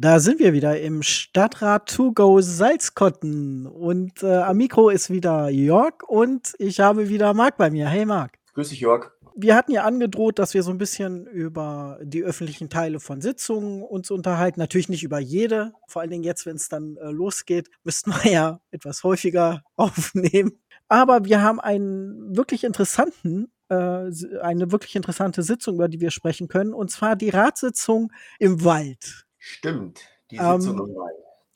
Da 0.00 0.20
sind 0.20 0.38
wir 0.38 0.52
wieder 0.52 0.80
im 0.80 1.02
Stadtrat 1.02 1.92
To 1.96 2.12
Go 2.12 2.40
Salzkotten 2.40 3.66
und 3.66 4.22
äh, 4.22 4.32
am 4.32 4.56
Mikro 4.56 4.90
ist 4.90 5.10
wieder 5.10 5.48
Jörg 5.48 6.04
und 6.06 6.54
ich 6.60 6.78
habe 6.78 7.08
wieder 7.08 7.34
Marc 7.34 7.56
bei 7.56 7.68
mir. 7.68 7.88
Hey 7.88 8.06
Marc. 8.06 8.38
Grüß 8.54 8.68
dich, 8.68 8.78
Jörg. 8.78 9.10
Wir 9.34 9.56
hatten 9.56 9.72
ja 9.72 9.82
angedroht, 9.82 10.38
dass 10.38 10.54
wir 10.54 10.62
so 10.62 10.70
ein 10.70 10.78
bisschen 10.78 11.26
über 11.26 11.98
die 12.00 12.22
öffentlichen 12.22 12.70
Teile 12.70 13.00
von 13.00 13.20
Sitzungen 13.20 13.82
uns 13.82 14.12
unterhalten. 14.12 14.60
Natürlich 14.60 14.88
nicht 14.88 15.02
über 15.02 15.18
jede. 15.18 15.72
Vor 15.88 16.02
allen 16.02 16.12
Dingen 16.12 16.22
jetzt, 16.22 16.46
wenn 16.46 16.54
es 16.54 16.68
dann 16.68 16.96
äh, 16.98 17.10
losgeht, 17.10 17.68
müssten 17.82 18.12
wir 18.12 18.30
ja 18.30 18.60
etwas 18.70 19.02
häufiger 19.02 19.64
aufnehmen. 19.74 20.60
Aber 20.86 21.24
wir 21.24 21.42
haben 21.42 21.58
einen 21.58 22.36
wirklich 22.36 22.62
interessanten 22.62 23.50
äh, 23.68 23.74
eine 23.74 24.70
wirklich 24.70 24.94
interessante 24.94 25.42
Sitzung, 25.42 25.74
über 25.74 25.88
die 25.88 26.00
wir 26.00 26.12
sprechen 26.12 26.46
können, 26.46 26.72
und 26.72 26.92
zwar 26.92 27.16
die 27.16 27.30
Ratssitzung 27.30 28.12
im 28.38 28.64
Wald. 28.64 29.27
Stimmt, 29.38 30.00
die 30.30 30.36
Sitzung 30.36 30.78
Ähm, 30.78 30.96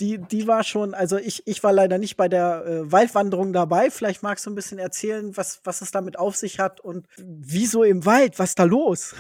die, 0.01 0.19
die 0.19 0.47
war 0.49 0.65
schon, 0.65 0.95
also 0.95 1.17
ich, 1.17 1.47
ich 1.47 1.63
war 1.63 1.73
leider 1.73 1.99
nicht 1.99 2.17
bei 2.17 2.29
der 2.29 2.67
äh, 2.67 2.91
Waldwanderung 2.91 3.53
dabei. 3.53 3.91
Vielleicht 3.91 4.23
magst 4.23 4.45
du 4.45 4.51
ein 4.51 4.57
bisschen 4.57 4.79
erzählen, 4.79 5.37
was, 5.37 5.61
was 5.65 5.81
es 5.81 5.93
damit 5.93 6.19
auf 6.19 6.35
sich 6.35 6.59
hat 6.59 6.81
und 6.81 7.07
wieso 7.17 7.85
im 7.85 8.05
Wald, 8.05 8.39
was 8.39 8.51
ist 8.51 8.59
da 8.59 8.65
los? 8.65 9.15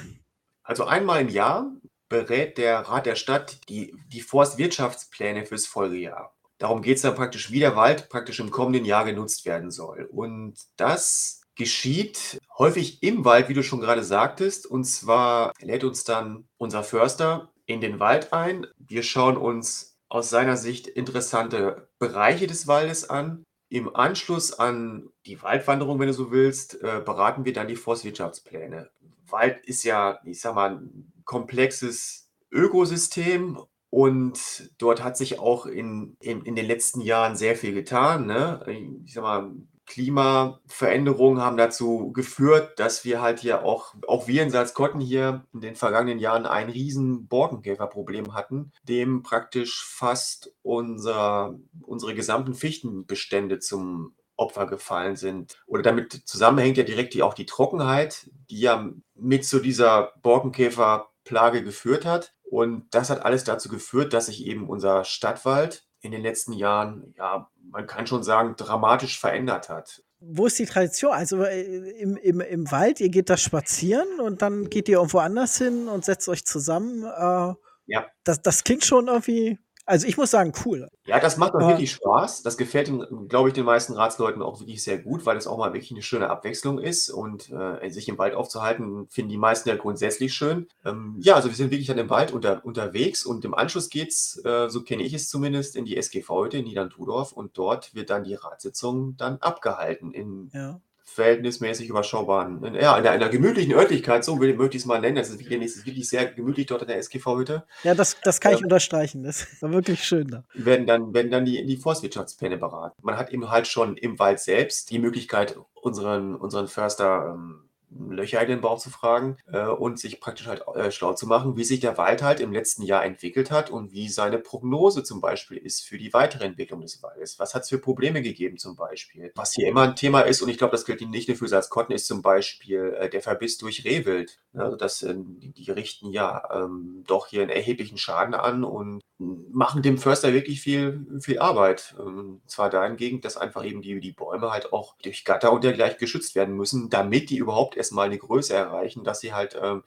Also 0.64 0.84
einmal 0.84 1.20
im 1.20 1.28
Jahr 1.28 1.70
berät 2.08 2.58
der 2.58 2.80
Rat 2.80 3.06
der 3.06 3.14
Stadt 3.14 3.68
die, 3.68 3.94
die 4.08 4.20
Forstwirtschaftspläne 4.20 5.46
fürs 5.46 5.66
Folgejahr. 5.66 6.34
Darum 6.58 6.82
geht 6.82 6.96
es 6.96 7.02
dann 7.02 7.14
praktisch, 7.14 7.50
wie 7.50 7.60
der 7.60 7.76
Wald 7.76 8.08
praktisch 8.08 8.40
im 8.40 8.50
kommenden 8.50 8.84
Jahr 8.84 9.04
genutzt 9.04 9.44
werden 9.46 9.70
soll. 9.70 10.08
Und 10.10 10.54
das 10.76 11.42
geschieht 11.54 12.38
häufig 12.58 13.02
im 13.02 13.24
Wald, 13.24 13.48
wie 13.48 13.54
du 13.54 13.62
schon 13.62 13.80
gerade 13.80 14.04
sagtest. 14.04 14.66
Und 14.66 14.84
zwar 14.84 15.52
lädt 15.60 15.84
uns 15.84 16.04
dann 16.04 16.48
unser 16.58 16.82
Förster 16.82 17.51
in 17.72 17.80
den 17.80 18.00
Wald 18.00 18.32
ein. 18.32 18.66
Wir 18.78 19.02
schauen 19.02 19.36
uns 19.36 19.98
aus 20.08 20.30
seiner 20.30 20.56
Sicht 20.56 20.86
interessante 20.86 21.88
Bereiche 21.98 22.46
des 22.46 22.66
Waldes 22.66 23.08
an. 23.08 23.44
Im 23.68 23.96
Anschluss 23.96 24.52
an 24.52 25.08
die 25.24 25.42
Waldwanderung, 25.42 25.98
wenn 25.98 26.08
du 26.08 26.12
so 26.12 26.30
willst, 26.30 26.74
äh, 26.82 27.00
beraten 27.04 27.46
wir 27.46 27.54
dann 27.54 27.68
die 27.68 27.76
Forstwirtschaftspläne. 27.76 28.90
Wald 29.26 29.64
ist 29.64 29.84
ja, 29.84 30.20
ich 30.24 30.40
sag 30.40 30.54
mal, 30.54 30.76
ein 30.76 31.12
komplexes 31.24 32.30
Ökosystem 32.50 33.58
und 33.88 34.70
dort 34.78 35.02
hat 35.02 35.16
sich 35.16 35.38
auch 35.38 35.64
in, 35.64 36.16
in, 36.20 36.42
in 36.42 36.54
den 36.54 36.66
letzten 36.66 37.00
Jahren 37.00 37.36
sehr 37.36 37.56
viel 37.56 37.72
getan. 37.72 38.26
Ne? 38.26 38.62
Ich 39.04 39.14
sag 39.14 39.22
mal, 39.22 39.50
Klimaveränderungen 39.86 41.42
haben 41.42 41.56
dazu 41.56 42.12
geführt, 42.12 42.78
dass 42.78 43.04
wir 43.04 43.20
halt 43.20 43.40
hier 43.40 43.64
auch, 43.64 43.94
auch 44.06 44.26
wir 44.26 44.42
in 44.42 44.50
Salzkotten 44.50 45.00
hier 45.00 45.44
in 45.52 45.60
den 45.60 45.74
vergangenen 45.74 46.18
Jahren 46.18 46.46
ein 46.46 46.70
riesen 46.70 47.26
Borkenkäferproblem 47.26 48.34
hatten, 48.34 48.72
dem 48.84 49.22
praktisch 49.22 49.84
fast 49.84 50.54
unser, 50.62 51.58
unsere 51.82 52.14
gesamten 52.14 52.54
Fichtenbestände 52.54 53.58
zum 53.58 54.14
Opfer 54.36 54.66
gefallen 54.66 55.16
sind. 55.16 55.62
Oder 55.66 55.82
damit 55.82 56.22
zusammenhängt 56.26 56.76
ja 56.76 56.84
direkt 56.84 57.14
die, 57.14 57.22
auch 57.22 57.34
die 57.34 57.46
Trockenheit, 57.46 58.30
die 58.50 58.60
ja 58.60 58.88
mit 59.14 59.44
zu 59.44 59.60
dieser 59.60 60.12
Borkenkäferplage 60.22 61.62
geführt 61.62 62.04
hat. 62.04 62.34
Und 62.44 62.86
das 62.94 63.10
hat 63.10 63.24
alles 63.24 63.44
dazu 63.44 63.68
geführt, 63.68 64.12
dass 64.12 64.26
sich 64.26 64.46
eben 64.46 64.68
unser 64.68 65.04
Stadtwald 65.04 65.86
in 66.02 66.12
den 66.12 66.20
letzten 66.22 66.52
Jahren, 66.52 67.14
ja, 67.16 67.48
man 67.70 67.86
kann 67.86 68.06
schon 68.06 68.22
sagen, 68.22 68.54
dramatisch 68.56 69.18
verändert 69.18 69.68
hat. 69.68 70.02
Wo 70.20 70.46
ist 70.46 70.58
die 70.58 70.66
Tradition? 70.66 71.12
Also 71.12 71.42
äh, 71.42 71.62
im, 71.98 72.16
im, 72.16 72.40
im 72.40 72.70
Wald, 72.70 73.00
ihr 73.00 73.08
geht 73.08 73.30
da 73.30 73.36
spazieren 73.36 74.20
und 74.20 74.42
dann 74.42 74.68
geht 74.68 74.88
ihr 74.88 74.96
irgendwo 74.98 75.18
anders 75.18 75.56
hin 75.58 75.88
und 75.88 76.04
setzt 76.04 76.28
euch 76.28 76.44
zusammen. 76.44 77.04
Äh, 77.04 77.54
Ja. 77.86 78.06
das, 78.24 78.42
das 78.42 78.62
klingt 78.64 78.84
schon 78.84 79.08
irgendwie, 79.08 79.58
also 79.84 80.06
ich 80.06 80.16
muss 80.16 80.30
sagen, 80.30 80.52
cool. 80.64 80.88
Ja, 81.06 81.18
das 81.18 81.36
macht 81.36 81.54
auch 81.54 81.60
Äh, 81.60 81.68
wirklich 81.68 81.92
Spaß. 81.92 82.42
Das 82.42 82.56
gefällt 82.56 82.92
glaube 83.28 83.48
ich, 83.48 83.54
den 83.54 83.64
meisten 83.64 83.94
Ratsleuten 83.94 84.42
auch 84.42 84.60
wirklich 84.60 84.82
sehr 84.82 84.98
gut, 84.98 85.26
weil 85.26 85.36
es 85.36 85.46
auch 85.46 85.58
mal 85.58 85.72
wirklich 85.72 85.90
eine 85.90 86.02
schöne 86.02 86.30
Abwechslung 86.30 86.78
ist. 86.78 87.10
Und 87.10 87.50
äh, 87.50 87.90
sich 87.90 88.08
im 88.08 88.18
Wald 88.18 88.34
aufzuhalten, 88.34 89.08
finden 89.08 89.30
die 89.30 89.38
meisten 89.38 89.68
ja 89.68 89.76
grundsätzlich 89.76 90.34
schön. 90.34 90.68
Ähm, 90.84 91.16
ja, 91.20 91.34
also 91.34 91.48
wir 91.48 91.56
sind 91.56 91.70
wirklich 91.70 91.88
dann 91.88 91.98
im 91.98 92.10
Wald 92.10 92.32
unter, 92.32 92.64
unterwegs 92.64 93.24
und 93.24 93.44
im 93.44 93.54
Anschluss 93.54 93.90
geht's, 93.90 94.40
äh, 94.44 94.68
so 94.68 94.82
kenne 94.82 95.02
ich 95.02 95.14
es 95.14 95.28
zumindest, 95.28 95.76
in 95.76 95.84
die 95.84 95.96
SGV-Hütte 95.96 96.58
in 96.58 96.64
Niedern-Tudorf 96.64 97.32
und 97.32 97.58
dort 97.58 97.94
wird 97.94 98.10
dann 98.10 98.24
die 98.24 98.34
Ratssitzung 98.34 99.16
dann 99.16 99.38
abgehalten 99.38 100.12
in 100.12 100.50
ja. 100.52 100.80
Verhältnismäßig 101.12 101.88
überschaubaren, 101.88 102.62
in, 102.64 102.74
ja, 102.74 102.96
in 102.96 103.06
einer, 103.06 103.28
gemütlichen 103.28 103.72
Örtlichkeit, 103.72 104.24
so 104.24 104.40
will, 104.40 104.54
möchte 104.54 104.76
ich 104.76 104.82
es 104.82 104.86
mal 104.86 105.00
nennen. 105.00 105.18
Es 105.18 105.30
ist 105.30 105.40
ist 105.76 105.86
wirklich 105.86 106.08
sehr 106.08 106.26
gemütlich 106.26 106.66
dort 106.66 106.82
in 106.82 106.88
der 106.88 106.98
SGV-Hütte. 106.98 107.64
Ja, 107.84 107.94
das, 107.94 108.16
das 108.22 108.40
kann 108.40 108.52
ich 108.52 108.58
Ähm, 108.60 108.64
unterstreichen. 108.64 109.22
Das 109.22 109.46
war 109.60 109.72
wirklich 109.72 110.04
schön 110.04 110.28
da. 110.28 110.44
werden 110.54 110.86
dann, 110.86 111.14
werden 111.14 111.30
dann 111.30 111.44
die, 111.44 111.64
die 111.64 111.76
Forstwirtschaftspläne 111.76 112.56
beraten. 112.56 113.00
Man 113.02 113.16
hat 113.16 113.30
eben 113.30 113.50
halt 113.50 113.66
schon 113.66 113.96
im 113.96 114.18
Wald 114.18 114.40
selbst 114.40 114.90
die 114.90 114.98
Möglichkeit, 114.98 115.56
unseren, 115.74 116.34
unseren 116.34 116.68
Förster 116.68 117.34
ähm, 117.34 117.68
Löcher 117.98 118.40
in 118.42 118.48
den 118.48 118.60
Bauch 118.60 118.78
zu 118.78 118.90
fragen 118.90 119.36
äh, 119.52 119.66
und 119.66 119.98
sich 119.98 120.20
praktisch 120.20 120.46
halt 120.46 120.62
äh, 120.74 120.90
schlau 120.90 121.14
zu 121.14 121.26
machen, 121.26 121.56
wie 121.56 121.64
sich 121.64 121.80
der 121.80 121.98
Wald 121.98 122.22
halt 122.22 122.40
im 122.40 122.52
letzten 122.52 122.82
Jahr 122.82 123.04
entwickelt 123.04 123.50
hat 123.50 123.70
und 123.70 123.92
wie 123.92 124.08
seine 124.08 124.38
Prognose 124.38 125.02
zum 125.02 125.20
Beispiel 125.20 125.58
ist 125.58 125.84
für 125.84 125.98
die 125.98 126.12
weitere 126.12 126.44
Entwicklung 126.44 126.80
des 126.80 127.02
Waldes. 127.02 127.38
Was 127.38 127.54
hat 127.54 127.62
es 127.62 127.68
für 127.68 127.78
Probleme 127.78 128.22
gegeben 128.22 128.58
zum 128.58 128.76
Beispiel? 128.76 129.32
Was 129.34 129.54
hier 129.54 129.68
immer 129.68 129.82
ein 129.82 129.96
Thema 129.96 130.20
ist, 130.20 130.42
und 130.42 130.48
ich 130.48 130.58
glaube, 130.58 130.72
das 130.72 130.84
gilt 130.84 131.02
nicht 131.02 131.28
nur 131.28 131.36
für 131.36 131.48
Salzkotten, 131.48 131.94
ist 131.94 132.06
zum 132.06 132.22
Beispiel 132.22 132.96
äh, 132.98 133.10
der 133.10 133.22
Verbiss 133.22 133.58
durch 133.58 133.84
Rehwild. 133.84 134.40
Ne, 134.52 134.64
Also 134.64 134.76
das, 134.76 135.00
die, 135.00 135.52
die 135.52 135.70
richten 135.70 136.10
ja 136.10 136.48
ähm, 136.52 137.04
doch 137.06 137.26
hier 137.26 137.42
einen 137.42 137.50
erheblichen 137.50 137.98
Schaden 137.98 138.34
an 138.34 138.64
und 138.64 139.00
machen 139.50 139.82
dem 139.82 139.98
Förster 139.98 140.32
wirklich 140.32 140.60
viel, 140.60 141.06
viel 141.20 141.38
Arbeit. 141.38 141.94
Ähm, 141.98 142.40
zwar 142.46 142.70
dahingehend, 142.70 143.24
dass 143.24 143.36
einfach 143.36 143.64
eben 143.64 143.82
die, 143.82 144.00
die 144.00 144.12
Bäume 144.12 144.50
halt 144.50 144.72
auch 144.72 144.96
durch 145.02 145.24
Gatter 145.24 145.52
und 145.52 145.64
dergleichen 145.64 145.98
geschützt 145.98 146.34
werden 146.34 146.56
müssen, 146.56 146.90
damit 146.90 147.30
die 147.30 147.36
überhaupt 147.36 147.76
erstmal 147.76 148.06
eine 148.06 148.18
Größe 148.18 148.54
erreichen, 148.54 149.04
dass 149.04 149.20
sie 149.20 149.32
halt, 149.32 149.58
ähm, 149.60 149.82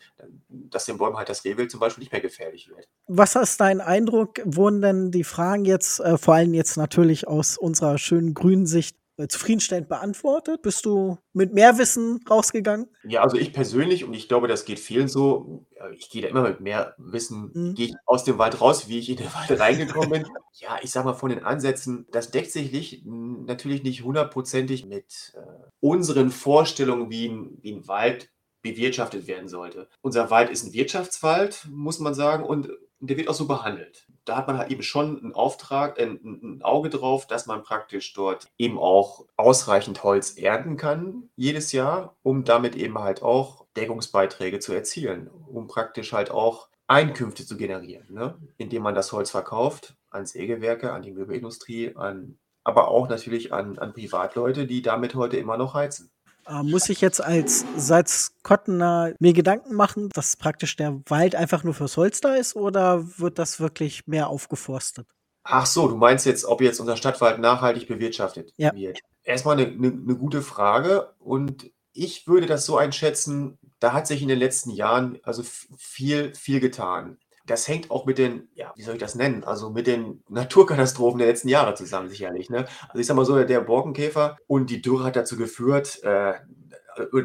dass 0.48 0.86
den 0.86 0.98
Bäumen 0.98 1.18
halt 1.18 1.30
das 1.30 1.44
Rehwild 1.46 1.72
zum 1.72 1.80
Beispiel 1.80 2.02
nicht 2.02 2.12
mehr 2.12 2.22
gefährlich 2.22 2.70
wird. 2.70 2.88
Was 3.08 3.36
ist 3.36 3.60
dein 3.62 3.82
Eindruck? 3.82 4.42
Wurden 4.44 4.82
denn 4.82 5.12
die 5.12 5.24
Fragen 5.24 5.66
jetzt, 5.66 6.00
äh, 6.00 6.18
vor 6.18 6.36
allem 6.36 6.54
jetzt 6.54 6.78
natürlich 6.78 7.28
aus 7.28 7.58
unserer 7.58 7.98
schönen 7.98 8.34
grünen 8.34 8.66
Sicht, 8.66 8.98
zufriedenstellend 9.30 9.88
beantwortet? 9.88 10.62
Bist 10.62 10.86
du 10.86 11.18
mit 11.34 11.54
mehr 11.54 11.78
Wissen 11.78 12.20
rausgegangen? 12.30 12.88
Ja, 13.08 13.22
also 13.22 13.38
ich 13.38 13.54
persönlich, 13.54 14.04
und 14.04 14.14
ich 14.14 14.28
glaube, 14.28 14.48
das 14.48 14.66
geht 14.66 14.80
vielen 14.80 15.08
so, 15.08 15.66
äh, 15.76 15.94
ich 15.96 16.10
gehe 16.10 16.22
da 16.22 16.28
immer 16.28 16.42
mit 16.44 16.60
mehr 16.60 16.96
Wissen, 16.98 17.52
Mhm. 17.54 17.76
gehe 17.76 17.88
ich 17.88 17.94
aus 18.06 18.24
dem 18.24 18.38
Wald 18.38 18.60
raus, 18.62 18.88
wie 18.90 19.00
ich 19.00 19.10
in 19.10 19.18
den 19.18 19.34
Wald 19.34 19.60
reingekommen 19.60 20.10
bin. 20.10 20.28
Ja, 20.54 20.78
ich 20.82 20.92
sag 20.92 21.06
mal 21.06 21.14
von 21.14 21.30
den 21.30 21.44
Ansätzen, 21.44 22.08
das 22.12 22.32
deckt 22.32 22.52
sich 22.52 22.72
nicht, 22.72 23.06
natürlich 23.06 23.84
nicht 23.84 24.04
hundertprozentig 24.04 24.86
mit 24.86 25.34
äh, 25.36 25.40
unseren 25.80 26.30
Vorstellungen, 26.32 27.10
wie 27.10 27.30
ein, 27.30 27.58
wie 27.62 27.74
ein 27.74 27.88
Wald 27.88 28.30
bewirtschaftet 28.62 29.28
werden 29.28 29.48
sollte. 29.48 29.88
Unser 30.02 30.32
Wald 30.32 30.50
ist 30.50 30.64
ein 30.64 30.74
Wirtschaftswald, 30.74 31.68
muss 31.70 32.00
man 32.00 32.16
sagen, 32.16 32.44
und 32.44 32.70
der 33.00 33.18
wird 33.18 33.28
auch 33.28 33.34
so 33.34 33.48
behandelt. 33.48 34.08
Da 34.26 34.38
hat 34.38 34.48
man 34.48 34.58
halt 34.58 34.72
eben 34.72 34.82
schon 34.82 35.20
einen 35.20 35.34
Auftrag, 35.34 36.00
äh, 36.00 36.06
ein, 36.06 36.40
ein 36.44 36.62
Auge 36.64 36.90
drauf, 36.90 37.28
dass 37.28 37.46
man 37.46 37.64
praktisch 37.64 38.14
dort 38.14 38.48
eben 38.58 38.78
auch 38.78 39.26
ausreichend 39.38 40.04
Holz 40.04 40.38
ernten 40.38 40.78
kann 40.78 41.30
jedes 41.36 41.72
Jahr, 41.72 42.16
um 42.24 42.44
damit 42.44 42.76
eben 42.76 42.98
halt 43.00 43.22
auch 43.22 43.66
Deckungsbeiträge 43.76 44.60
zu 44.60 44.74
erzielen, 44.74 45.30
um 45.48 45.68
praktisch 45.68 46.14
halt 46.14 46.32
auch 46.32 46.70
Einkünfte 46.88 47.46
zu 47.46 47.58
generieren, 47.58 48.06
ne? 48.10 48.38
indem 48.58 48.84
man 48.84 48.96
das 48.96 49.12
Holz 49.12 49.32
verkauft 49.32 49.96
an 50.10 50.26
Sägewerke, 50.26 50.92
an 50.92 51.02
die 51.02 51.12
Möbelindustrie, 51.12 51.96
an, 51.96 52.38
aber 52.64 52.88
auch 52.88 53.10
natürlich 53.10 53.54
an, 53.54 53.78
an 53.80 53.94
Privatleute, 53.94 54.66
die 54.66 54.82
damit 54.82 55.16
heute 55.16 55.38
immer 55.38 55.58
noch 55.58 55.74
heizen. 55.74 56.12
Äh, 56.48 56.64
muss 56.64 56.90
ich 56.90 57.02
jetzt 57.02 57.24
als 57.24 57.66
Salzkottener 57.76 59.14
mir 59.20 59.34
Gedanken 59.34 59.74
machen, 59.74 60.10
dass 60.14 60.38
praktisch 60.38 60.76
der 60.76 61.02
Wald 61.08 61.36
einfach 61.36 61.64
nur 61.64 61.74
fürs 61.74 61.98
Holz 61.98 62.22
da 62.22 62.36
ist 62.36 62.56
oder 62.56 63.06
wird 63.20 63.40
das 63.40 63.60
wirklich 63.60 64.08
mehr 64.08 64.28
aufgeforstet? 64.30 65.08
Ach 65.44 65.66
so, 65.66 65.88
du 65.88 65.96
meinst 65.96 66.26
jetzt, 66.26 66.46
ob 66.46 66.62
jetzt 66.62 66.80
unser 66.80 66.98
Stadtwald 66.98 67.40
nachhaltig 67.40 67.88
bewirtschaftet 67.88 68.54
Ja. 68.58 68.74
wird? 68.74 69.00
Erstmal 69.24 69.58
eine, 69.60 69.68
eine, 69.68 69.88
eine 69.88 70.16
gute 70.16 70.42
Frage 70.42 71.14
und 71.20 71.72
ich 71.94 72.28
würde 72.28 72.46
das 72.46 72.66
so 72.66 72.78
einschätzen, 72.78 73.58
da 73.80 73.94
hat 73.94 74.06
sich 74.06 74.22
in 74.22 74.28
den 74.28 74.40
letzten 74.40 74.70
Jahren 74.72 75.20
also 75.24 75.44
viel, 75.78 76.34
viel 76.36 76.60
getan. 76.60 77.18
Das 77.46 77.68
hängt 77.68 77.92
auch 77.92 78.06
mit 78.06 78.18
den, 78.18 78.50
ja, 78.56 78.74
wie 78.76 78.82
soll 78.82 78.96
ich 78.96 79.00
das 79.00 79.16
nennen? 79.16 79.44
Also 79.44 79.70
mit 79.70 79.88
den 79.88 80.24
Naturkatastrophen 80.30 81.20
der 81.20 81.28
letzten 81.28 81.50
Jahre 81.50 81.76
zusammen, 81.76 82.10
sicherlich. 82.10 82.50
Ne? 82.50 82.66
Also 82.88 83.00
ich 83.00 83.06
sag 83.06 83.16
mal 83.16 83.26
so, 83.26 83.44
der 83.44 83.62
Borkenkäfer 83.62 84.38
und 84.48 84.70
die 84.70 84.82
Dürre 84.82 85.04
hat 85.04 85.16
dazu 85.16 85.38
geführt, 85.38 86.04
äh, 86.04 86.34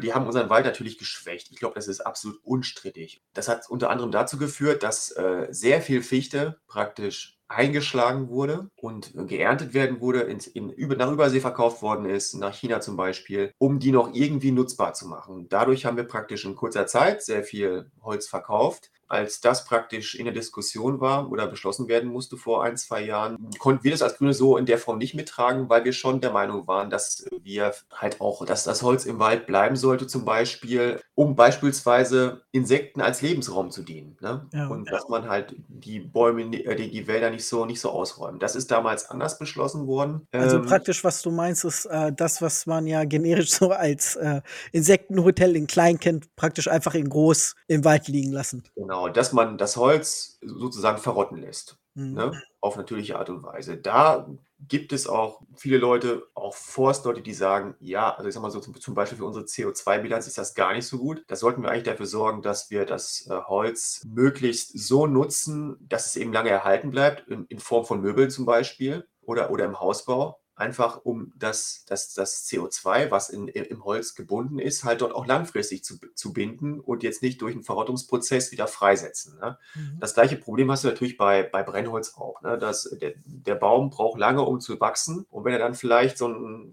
die 0.01 0.13
haben 0.13 0.25
unseren 0.25 0.49
Wald 0.49 0.65
natürlich 0.65 0.97
geschwächt. 0.97 1.49
Ich 1.51 1.57
glaube, 1.57 1.75
das 1.75 1.87
ist 1.87 2.01
absolut 2.01 2.39
unstrittig. 2.43 3.21
Das 3.33 3.47
hat 3.47 3.69
unter 3.69 3.89
anderem 3.89 4.11
dazu 4.11 4.37
geführt, 4.37 4.83
dass 4.83 5.11
äh, 5.11 5.47
sehr 5.49 5.81
viel 5.81 6.03
Fichte 6.03 6.59
praktisch 6.67 7.37
eingeschlagen 7.47 8.29
wurde 8.29 8.69
und 8.81 9.13
geerntet 9.27 9.73
werden 9.73 10.01
wurde, 10.01 10.21
in, 10.21 10.69
über, 10.71 10.95
nach 10.95 11.11
Übersee 11.11 11.39
verkauft 11.39 11.81
worden 11.81 12.05
ist, 12.05 12.33
nach 12.35 12.53
China 12.53 12.81
zum 12.81 12.97
Beispiel, 12.97 13.53
um 13.57 13.79
die 13.79 13.91
noch 13.91 14.13
irgendwie 14.13 14.51
nutzbar 14.51 14.93
zu 14.93 15.07
machen. 15.07 15.47
Dadurch 15.49 15.85
haben 15.85 15.97
wir 15.97 16.03
praktisch 16.03 16.45
in 16.45 16.55
kurzer 16.55 16.87
Zeit 16.87 17.23
sehr 17.23 17.43
viel 17.43 17.91
Holz 18.01 18.27
verkauft, 18.27 18.91
als 19.11 19.41
das 19.41 19.65
praktisch 19.65 20.15
in 20.15 20.23
der 20.23 20.33
Diskussion 20.33 21.01
war 21.01 21.29
oder 21.29 21.45
beschlossen 21.45 21.89
werden 21.89 22.09
musste 22.09 22.37
vor 22.37 22.63
ein, 22.63 22.77
zwei 22.77 23.01
Jahren, 23.03 23.49
konnten 23.59 23.83
wir 23.83 23.91
das 23.91 24.01
als 24.01 24.17
Grüne 24.17 24.33
so 24.33 24.55
in 24.55 24.65
der 24.65 24.77
Form 24.77 24.99
nicht 24.99 25.15
mittragen, 25.15 25.67
weil 25.67 25.83
wir 25.83 25.91
schon 25.91 26.21
der 26.21 26.31
Meinung 26.31 26.65
waren, 26.65 26.89
dass 26.89 27.25
wir 27.43 27.73
halt 27.93 28.21
auch, 28.21 28.45
dass 28.45 28.63
das 28.63 28.83
Holz 28.83 29.05
im 29.05 29.19
Wald 29.19 29.47
bleiben 29.47 29.75
sollte, 29.75 30.07
zum 30.07 30.23
Beispiel, 30.23 31.01
um 31.13 31.35
beispielsweise 31.35 32.43
Insekten 32.53 33.01
als 33.01 33.21
Lebensraum 33.21 33.69
zu 33.69 33.83
dienen. 33.83 34.17
Ne? 34.21 34.47
Ja. 34.53 34.67
Und 34.67 34.89
dass 34.89 35.09
man 35.09 35.27
halt 35.27 35.55
die 35.67 35.99
Bäume, 35.99 36.43
äh, 36.43 36.75
die, 36.77 36.89
die 36.89 37.05
Wälder 37.05 37.31
nicht 37.31 37.45
so, 37.45 37.65
nicht 37.65 37.81
so 37.81 37.89
ausräumt. 37.89 38.41
Das 38.41 38.55
ist 38.55 38.70
damals 38.71 39.09
anders 39.09 39.37
beschlossen 39.37 39.87
worden. 39.87 40.27
Also 40.31 40.57
ähm, 40.57 40.65
praktisch, 40.65 41.03
was 41.03 41.21
du 41.21 41.31
meinst, 41.31 41.65
ist 41.65 41.85
äh, 41.85 42.11
das, 42.13 42.41
was 42.41 42.65
man 42.65 42.87
ja 42.87 43.03
generisch 43.03 43.51
so 43.51 43.71
als 43.71 44.15
äh, 44.15 44.41
Insektenhotel 44.71 45.55
in 45.55 45.67
klein 45.67 45.99
kennt, 45.99 46.35
praktisch 46.35 46.67
einfach 46.67 46.93
in 46.95 47.09
groß 47.09 47.55
im 47.67 47.83
Wald 47.83 48.07
liegen 48.07 48.31
lassen. 48.31 48.63
Genau, 48.75 49.09
dass 49.09 49.33
man 49.33 49.57
das 49.57 49.77
Holz 49.77 50.39
sozusagen 50.41 50.97
verrotten 50.97 51.37
lässt. 51.37 51.77
Mhm. 51.93 52.13
Ne? 52.13 52.41
Auf 52.61 52.77
natürliche 52.77 53.17
Art 53.17 53.29
und 53.29 53.43
Weise. 53.43 53.77
Da 53.77 54.27
gibt 54.67 54.93
es 54.93 55.07
auch 55.07 55.41
viele 55.55 55.77
Leute, 55.77 56.27
auch 56.35 56.53
Forstleute, 56.55 57.21
die 57.21 57.33
sagen, 57.33 57.75
ja, 57.79 58.13
also 58.15 58.27
ich 58.27 58.33
sag 58.33 58.41
mal 58.41 58.51
so 58.51 58.59
zum, 58.59 58.79
zum 58.79 58.93
Beispiel 58.93 59.17
für 59.17 59.25
unsere 59.25 59.45
CO2-Bilanz 59.45 60.27
ist 60.27 60.37
das 60.37 60.53
gar 60.53 60.73
nicht 60.73 60.87
so 60.87 60.97
gut. 60.99 61.23
Da 61.27 61.35
sollten 61.35 61.63
wir 61.63 61.69
eigentlich 61.69 61.83
dafür 61.83 62.05
sorgen, 62.05 62.41
dass 62.41 62.69
wir 62.69 62.85
das 62.85 63.27
äh, 63.29 63.33
Holz 63.47 64.05
möglichst 64.07 64.77
so 64.77 65.07
nutzen, 65.07 65.77
dass 65.81 66.05
es 66.05 66.15
eben 66.15 66.31
lange 66.31 66.49
erhalten 66.49 66.91
bleibt, 66.91 67.27
in, 67.27 67.45
in 67.47 67.59
Form 67.59 67.85
von 67.85 68.01
Möbeln 68.01 68.29
zum 68.29 68.45
Beispiel 68.45 69.07
oder, 69.21 69.51
oder 69.51 69.65
im 69.65 69.79
Hausbau 69.79 70.40
einfach 70.55 71.01
um 71.03 71.33
das, 71.35 71.85
das, 71.87 72.13
das 72.13 72.45
CO2, 72.47 73.09
was 73.09 73.29
in, 73.29 73.47
im 73.47 73.83
Holz 73.83 74.15
gebunden 74.15 74.59
ist, 74.59 74.83
halt 74.83 75.01
dort 75.01 75.13
auch 75.13 75.25
langfristig 75.25 75.83
zu, 75.83 75.99
zu 76.13 76.33
binden 76.33 76.79
und 76.79 77.03
jetzt 77.03 77.21
nicht 77.21 77.41
durch 77.41 77.53
einen 77.53 77.63
Verrottungsprozess 77.63 78.51
wieder 78.51 78.67
freisetzen. 78.67 79.39
Ne? 79.39 79.57
Mhm. 79.75 79.97
Das 79.99 80.13
gleiche 80.13 80.37
Problem 80.37 80.69
hast 80.71 80.83
du 80.83 80.89
natürlich 80.89 81.17
bei, 81.17 81.43
bei 81.43 81.63
Brennholz 81.63 82.13
auch. 82.15 82.41
Ne? 82.41 82.57
Das, 82.57 82.95
der, 83.01 83.13
der 83.25 83.55
Baum 83.55 83.89
braucht 83.89 84.19
lange, 84.19 84.43
um 84.43 84.59
zu 84.59 84.79
wachsen. 84.79 85.25
Und 85.29 85.45
wenn 85.45 85.53
er 85.53 85.59
dann 85.59 85.75
vielleicht 85.75 86.17
so 86.17 86.27
ein 86.27 86.71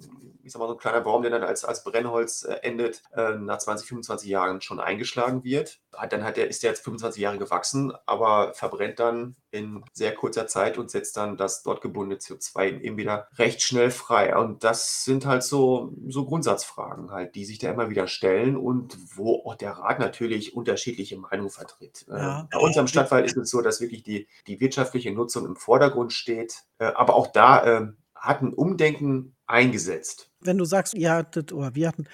ich 0.48 0.52
sag 0.52 0.60
mal, 0.60 0.66
so 0.66 0.74
ein 0.74 0.78
kleiner 0.78 1.02
Baum, 1.02 1.20
der 1.20 1.30
dann 1.30 1.42
als, 1.42 1.64
als 1.64 1.84
Brennholz 1.84 2.42
äh, 2.42 2.54
endet, 2.62 3.02
äh, 3.14 3.34
nach 3.34 3.58
20, 3.58 3.86
25 3.86 4.28
Jahren 4.28 4.62
schon 4.62 4.80
eingeschlagen 4.80 5.44
wird. 5.44 5.78
Hat, 5.94 6.12
dann 6.12 6.24
hat 6.24 6.38
der, 6.38 6.48
ist 6.48 6.62
der 6.62 6.70
jetzt 6.70 6.84
25 6.84 7.20
Jahre 7.20 7.38
gewachsen, 7.38 7.92
aber 8.06 8.54
verbrennt 8.54 8.98
dann 8.98 9.36
in 9.50 9.84
sehr 9.92 10.14
kurzer 10.14 10.46
Zeit 10.46 10.78
und 10.78 10.90
setzt 10.90 11.16
dann 11.16 11.36
das 11.36 11.62
dort 11.62 11.82
gebundene 11.82 12.18
CO2 12.18 12.80
eben 12.80 12.96
wieder 12.96 13.28
recht 13.36 13.62
schnell 13.62 13.90
frei. 13.90 14.36
Und 14.36 14.64
das 14.64 15.04
sind 15.04 15.26
halt 15.26 15.42
so, 15.42 15.92
so 16.08 16.24
Grundsatzfragen 16.24 17.10
halt, 17.10 17.34
die 17.34 17.44
sich 17.44 17.58
da 17.58 17.70
immer 17.70 17.90
wieder 17.90 18.06
stellen 18.06 18.56
und 18.56 18.96
wo 19.16 19.42
auch 19.44 19.54
der 19.54 19.72
Rat 19.72 19.98
natürlich 19.98 20.54
unterschiedliche 20.54 21.18
Meinungen 21.18 21.50
vertritt. 21.50 22.06
Äh, 22.08 22.18
ja. 22.18 22.48
Bei 22.50 22.58
uns 22.58 22.78
am 22.78 22.88
Stadtwald 22.88 23.26
ist 23.26 23.36
es 23.36 23.50
so, 23.50 23.60
dass 23.60 23.82
wirklich 23.82 24.02
die, 24.02 24.28
die 24.46 24.60
wirtschaftliche 24.60 25.12
Nutzung 25.12 25.44
im 25.44 25.56
Vordergrund 25.56 26.14
steht. 26.14 26.62
Äh, 26.78 26.86
aber 26.86 27.14
auch 27.14 27.26
da 27.26 27.64
äh, 27.64 27.86
hat 28.20 28.42
ein 28.42 28.52
Umdenken 28.52 29.36
eingesetzt. 29.46 30.27
Wenn 30.40 30.58
du 30.58 30.64
sagst, 30.64 30.94
ihr 30.94 31.12
hattet 31.12 31.52
oder 31.52 31.75
wir 31.75 31.88
hatten 31.88 32.06